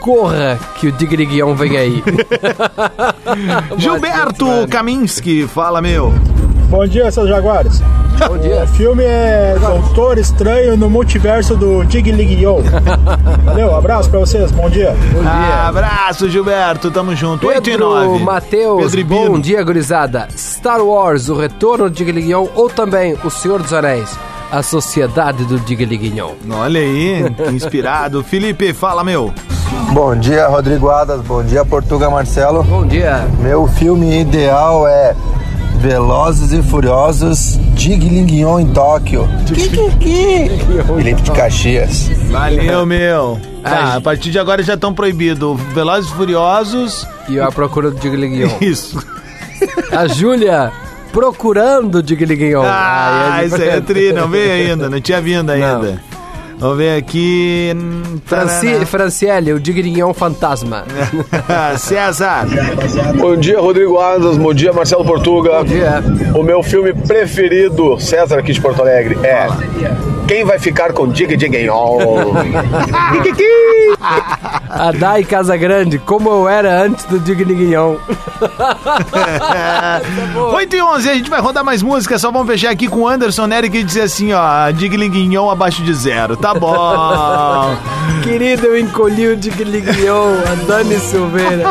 Corra, 0.00 0.56
que 0.76 0.86
o 0.86 0.92
Digriguião 0.92 1.56
vem 1.56 1.76
aí. 1.76 2.04
Gilberto 3.76 4.46
Kaminski, 4.70 5.48
fala, 5.48 5.82
meu. 5.82 6.14
Bom 6.70 6.86
dia, 6.86 7.10
seus 7.10 7.28
jaguares. 7.28 7.82
Bom 8.28 8.38
dia. 8.38 8.62
O 8.64 8.66
filme 8.66 9.04
é 9.04 9.56
Doutor 9.60 10.18
Estranho 10.18 10.76
no 10.76 10.88
Multiverso 10.88 11.54
do 11.54 11.84
Dig 11.84 12.10
Lig 12.10 12.42
Yo. 12.42 12.56
Valeu, 13.44 13.74
abraço 13.74 14.08
pra 14.08 14.20
vocês, 14.20 14.50
bom 14.50 14.70
dia. 14.70 14.94
Ah, 15.24 15.68
abraço, 15.68 16.28
Gilberto. 16.28 16.90
Tamo 16.90 17.14
junto. 17.14 17.46
8 17.46 17.70
e 17.70 17.76
9. 17.76 18.08
Pedro 18.08 18.24
Matheus, 18.24 18.94
Pedro 18.94 19.06
bom 19.06 19.38
dia, 19.38 19.62
gurizada. 19.62 20.28
Star 20.36 20.80
Wars, 20.80 21.28
o 21.28 21.34
retorno 21.34 21.90
de 21.90 21.96
Digriguião 21.96 22.48
ou 22.54 22.68
também 22.68 23.16
O 23.24 23.30
Senhor 23.30 23.60
dos 23.62 23.72
Anéis, 23.72 24.16
a 24.50 24.62
sociedade 24.62 25.44
do 25.44 25.58
Digriguião. 25.60 26.34
Olha 26.50 26.80
aí, 26.80 27.24
inspirado. 27.52 28.22
Felipe, 28.24 28.72
fala, 28.72 29.04
meu. 29.04 29.32
Bom 29.92 30.16
dia, 30.16 30.46
Rodrigo 30.46 30.88
Adas. 30.90 31.20
Bom 31.20 31.42
dia, 31.42 31.64
Portuga 31.64 32.08
Marcelo. 32.08 32.62
Bom 32.62 32.86
dia. 32.86 33.26
Meu 33.40 33.66
filme 33.66 34.20
ideal 34.20 34.86
é 34.86 35.14
Velozes 35.86 36.52
e 36.52 36.60
Furiosos 36.64 37.60
Dig 37.74 38.08
Linguion 38.08 38.58
em 38.58 38.66
Tóquio. 38.66 39.28
Felipe 40.96 41.22
de 41.22 41.30
Caxias. 41.30 42.08
Valeu, 42.28 42.84
meu. 42.84 43.40
Tá, 43.62 43.94
a 43.94 44.00
partir 44.00 44.32
de 44.32 44.38
agora 44.40 44.64
já 44.64 44.74
estão 44.74 44.92
proibidos 44.92 45.60
Velozes 45.72 46.10
e 46.10 46.14
Furiosos. 46.14 47.06
E 47.28 47.38
a 47.38 47.52
procura 47.52 47.92
do 47.92 48.00
Digriguião. 48.00 48.50
Isso. 48.60 49.00
A 49.92 50.08
Júlia, 50.08 50.72
procurando 51.12 51.98
o 51.98 52.02
Digriguião. 52.02 52.64
Ah, 52.66 53.42
isso 53.44 53.54
aí 53.54 53.68
é 53.68 53.80
tri, 53.80 54.12
não 54.12 54.28
veio 54.28 54.70
ainda, 54.70 54.90
não 54.90 55.00
tinha 55.00 55.20
vindo 55.20 55.50
ainda. 55.50 56.02
Vamos 56.58 56.78
ver 56.78 56.96
aqui. 56.98 57.72
hum, 57.76 58.18
Franci, 58.24 58.86
Franciele, 58.86 59.52
o 59.52 59.60
Digriguião 59.60 60.14
fantasma. 60.14 60.84
César. 61.78 62.46
Bom 63.18 63.36
dia, 63.36 63.60
Rodrigo 63.60 63.98
Adas. 63.98 64.36
Bom 64.38 64.54
dia, 64.54 64.72
Marcelo 64.72 65.04
Portuga. 65.04 65.58
Bom 65.58 65.64
dia. 65.64 66.02
O 66.34 66.42
meu 66.42 66.62
filme 66.62 66.94
preferido, 66.94 68.00
César 68.00 68.38
aqui 68.38 68.52
de 68.52 68.60
Porto 68.60 68.80
Alegre, 68.80 69.18
é 69.22 69.46
Quem 70.26 70.44
vai 70.44 70.58
ficar 70.58 70.92
com 70.92 71.08
Dig 71.08 71.36
Digenhol? 71.36 72.32
A 74.68 74.92
Dai 74.92 75.24
Casa 75.24 75.56
Grande, 75.56 75.98
como 75.98 76.28
eu 76.28 76.48
era 76.48 76.82
antes 76.82 77.04
do 77.06 77.18
Digriguião. 77.18 77.98
8 80.52 80.76
e 80.76 80.82
11, 80.82 81.08
a 81.08 81.14
gente 81.14 81.30
vai 81.30 81.40
rodar 81.40 81.64
mais 81.64 81.82
música, 81.82 82.18
só 82.18 82.30
vamos 82.30 82.48
fechar 82.48 82.70
aqui 82.70 82.88
com 82.88 83.00
o 83.00 83.08
Anderson 83.08 83.46
Nery 83.46 83.70
que 83.70 83.82
diz 83.82 83.96
assim, 83.96 84.32
ó, 84.32 84.70
Diglinguinhon 84.72 85.48
abaixo 85.48 85.82
de 85.82 85.94
zero, 85.94 86.36
tá 86.36 86.52
bom. 86.52 86.74
Querido, 88.22 88.66
eu 88.66 88.78
encolhi 88.78 89.28
o 89.28 89.36
Digriguião, 89.36 90.34
a 90.50 90.54
Dani 90.66 90.98
Silveira. 90.98 91.70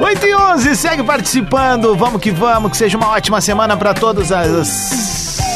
8 0.00 0.26
e 0.26 0.34
11, 0.34 0.76
segue 0.76 1.02
participando, 1.02 1.96
vamos 1.96 2.20
que 2.20 2.30
vamos, 2.30 2.70
que 2.70 2.76
seja 2.76 2.96
uma 2.96 3.08
ótima 3.08 3.40
semana 3.40 3.76
pra 3.76 3.92
todas 3.94 4.30
as... 4.30 5.49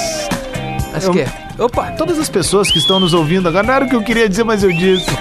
Que 1.13 1.21
é. 1.21 1.29
Opa, 1.59 1.93
todas 1.93 2.19
as 2.19 2.29
pessoas 2.29 2.71
que 2.71 2.79
estão 2.79 2.99
nos 2.99 3.15
ouvindo 3.15 3.49
agora, 3.49 3.65
não 3.67 3.75
era 3.75 3.85
o 3.85 3.89
que 3.89 3.95
eu 3.97 4.03
queria 4.03 4.29
dizer, 4.29 4.45
mas 4.45 4.63
eu 4.65 4.73
disse. 4.73 5.07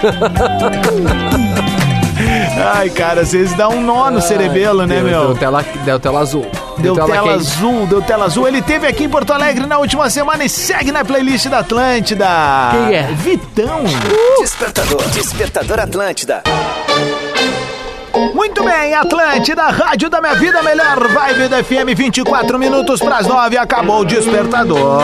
Ai, 2.74 2.88
cara, 2.90 3.24
vocês 3.24 3.52
dão 3.54 3.72
um 3.72 3.80
nó 3.82 4.10
no 4.10 4.20
cerebelo, 4.20 4.86
né, 4.86 4.96
Deu- 4.96 5.04
meu? 5.04 5.26
Deu 5.28 5.34
tela, 5.36 5.64
deu 5.84 5.98
tela 6.00 6.20
azul. 6.20 6.46
Deu 6.78 6.94
tela, 6.94 7.18
quente. 7.18 7.28
azul, 7.28 7.86
deu 7.86 8.02
tela 8.02 8.24
azul. 8.24 8.48
Ele 8.48 8.60
teve 8.62 8.86
aqui 8.86 9.04
em 9.04 9.08
Porto 9.08 9.32
Alegre 9.32 9.66
na 9.66 9.78
última 9.78 10.08
semana 10.10 10.44
e 10.44 10.48
segue 10.48 10.90
na 10.90 11.04
playlist 11.04 11.46
da 11.48 11.58
Atlântida. 11.60 12.26
Quem 12.72 12.94
é? 12.96 13.02
Vitão. 13.12 13.82
Despertador. 14.40 15.02
Despertador 15.10 15.80
Atlântida. 15.80 16.42
Muito 18.34 18.64
bem, 18.64 18.92
Atlântida, 18.94 19.62
Rádio 19.70 20.10
da 20.10 20.20
Minha 20.20 20.34
Vida, 20.34 20.60
melhor 20.62 20.98
vibe 21.06 21.48
da 21.48 21.62
FM, 21.62 21.94
24 21.96 22.58
minutos 22.58 23.00
pras 23.00 23.28
9, 23.28 23.56
acabou 23.56 24.00
o 24.00 24.04
despertador. 24.04 25.00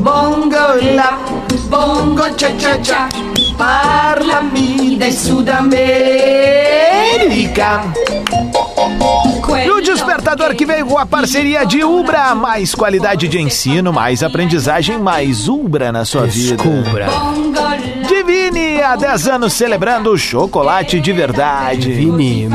Bongo 0.00 0.54
la, 0.94 1.18
bongo 1.70 2.28
cha 2.36 2.50
cha 2.58 2.78
cha, 2.82 3.08
parlami 3.56 4.96
de 4.96 5.10
Sudamérica. 5.12 5.80
E 9.64 9.70
o 9.70 9.80
despertador 9.80 10.54
que 10.54 10.66
veio 10.66 10.86
com 10.86 10.98
a 10.98 11.06
parceria 11.06 11.64
de 11.64 11.82
Ubra, 11.82 12.34
mais 12.34 12.74
qualidade 12.74 13.28
de 13.28 13.40
ensino, 13.40 13.92
mais 13.92 14.22
aprendizagem, 14.22 14.98
mais 14.98 15.48
Ubra 15.48 15.90
na 15.90 16.04
sua 16.04 16.26
vida. 16.26 16.62
Divine, 18.06 18.82
há 18.82 18.96
10 18.96 19.28
anos 19.28 19.52
celebrando 19.54 20.10
o 20.10 20.18
chocolate 20.18 21.00
de 21.00 21.12
verdade. 21.12 21.94
Divine. 21.94 22.48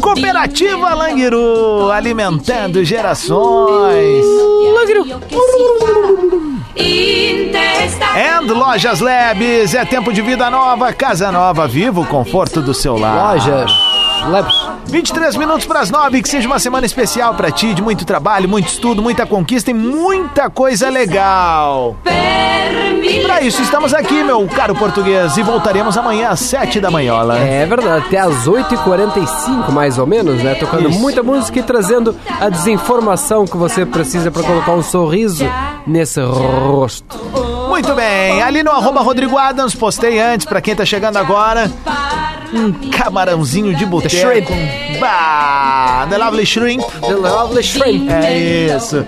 Cooperativa 0.00 0.94
Languiru, 0.94 1.90
alimentando 1.90 2.84
gerações. 2.84 4.24
Lojas 8.52 9.00
Labs, 9.00 9.74
é 9.74 9.84
tempo 9.84 10.12
de 10.12 10.20
vida 10.20 10.50
nova, 10.50 10.92
casa 10.92 11.32
nova, 11.32 11.66
viva 11.66 12.00
o 12.00 12.06
conforto 12.06 12.60
do 12.60 12.74
seu 12.74 12.98
lar. 12.98 13.34
Lojas 13.34 13.72
Labs. 14.28 14.72
23 14.86 15.36
minutos 15.36 15.64
para 15.64 15.80
as 15.80 15.90
9, 15.90 16.20
que 16.20 16.28
seja 16.28 16.46
uma 16.46 16.58
semana 16.58 16.84
especial 16.84 17.34
para 17.34 17.50
ti, 17.50 17.72
de 17.72 17.80
muito 17.80 18.04
trabalho, 18.04 18.48
muito 18.48 18.68
estudo, 18.68 19.00
muita 19.00 19.24
conquista 19.24 19.70
e 19.70 19.74
muita 19.74 20.50
coisa 20.50 20.90
legal. 20.90 21.96
Para 23.22 23.40
isso 23.40 23.62
estamos 23.62 23.94
aqui, 23.94 24.22
meu 24.22 24.46
caro 24.48 24.74
português, 24.74 25.36
e 25.36 25.42
voltaremos 25.42 25.96
amanhã 25.96 26.28
às 26.28 26.40
7 26.40 26.80
da 26.80 26.90
manhola. 26.90 27.38
É 27.38 27.64
verdade, 27.64 28.06
até 28.06 28.18
às 28.18 28.46
8h45 28.46 29.70
mais 29.70 29.98
ou 29.98 30.06
menos, 30.06 30.42
né? 30.42 30.54
Tocando 30.54 30.90
Isso. 30.90 30.98
muita 31.00 31.22
música 31.22 31.58
e 31.58 31.62
trazendo 31.62 32.14
a 32.40 32.48
desinformação 32.48 33.46
que 33.46 33.56
você 33.56 33.86
precisa 33.86 34.30
para 34.30 34.42
colocar 34.42 34.72
um 34.72 34.82
sorriso 34.82 35.44
nesse 35.86 36.20
rosto. 36.20 37.41
Muito 37.82 37.96
bem, 37.96 38.40
ali 38.40 38.62
no 38.62 38.70
arroba 38.70 39.00
Rodrigo 39.00 39.36
Adams, 39.36 39.74
postei 39.74 40.20
antes 40.20 40.46
pra 40.46 40.60
quem 40.60 40.72
tá 40.72 40.84
chegando 40.84 41.16
agora. 41.16 41.68
Um 42.54 42.72
camarãozinho 42.90 43.74
de 43.74 43.84
boteco. 43.84 44.14
shrimp. 44.14 44.48
Bah, 45.00 46.06
the 46.08 46.16
lovely 46.16 46.46
shrimp. 46.46 46.80
The 47.00 47.14
lovely 47.14 47.62
shrimp. 47.62 48.08
É 48.08 48.76
isso. 48.76 49.04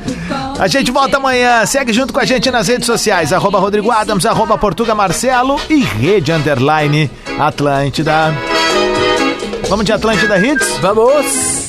A 0.59 0.67
gente 0.67 0.91
volta 0.91 1.19
amanhã. 1.19 1.65
Segue 1.67 1.93
junto 1.93 2.13
com 2.13 2.19
a 2.19 2.25
gente 2.25 2.51
nas 2.51 2.67
redes 2.67 2.87
sociais. 2.87 3.33
Arroba 3.33 3.61
Rodrigo 3.61 3.93
Adams, 3.93 4.27
arroba 4.27 4.59
Portuga 4.59 4.93
Marcelo 4.93 5.61
e 5.71 5.77
rede 5.85 6.33
underline 6.33 7.09
Atlântida. 7.39 8.35
Vamos 9.69 9.85
de 9.85 9.93
Atlântida 9.93 10.37
Hits? 10.37 10.79
Vamos! 10.79 11.64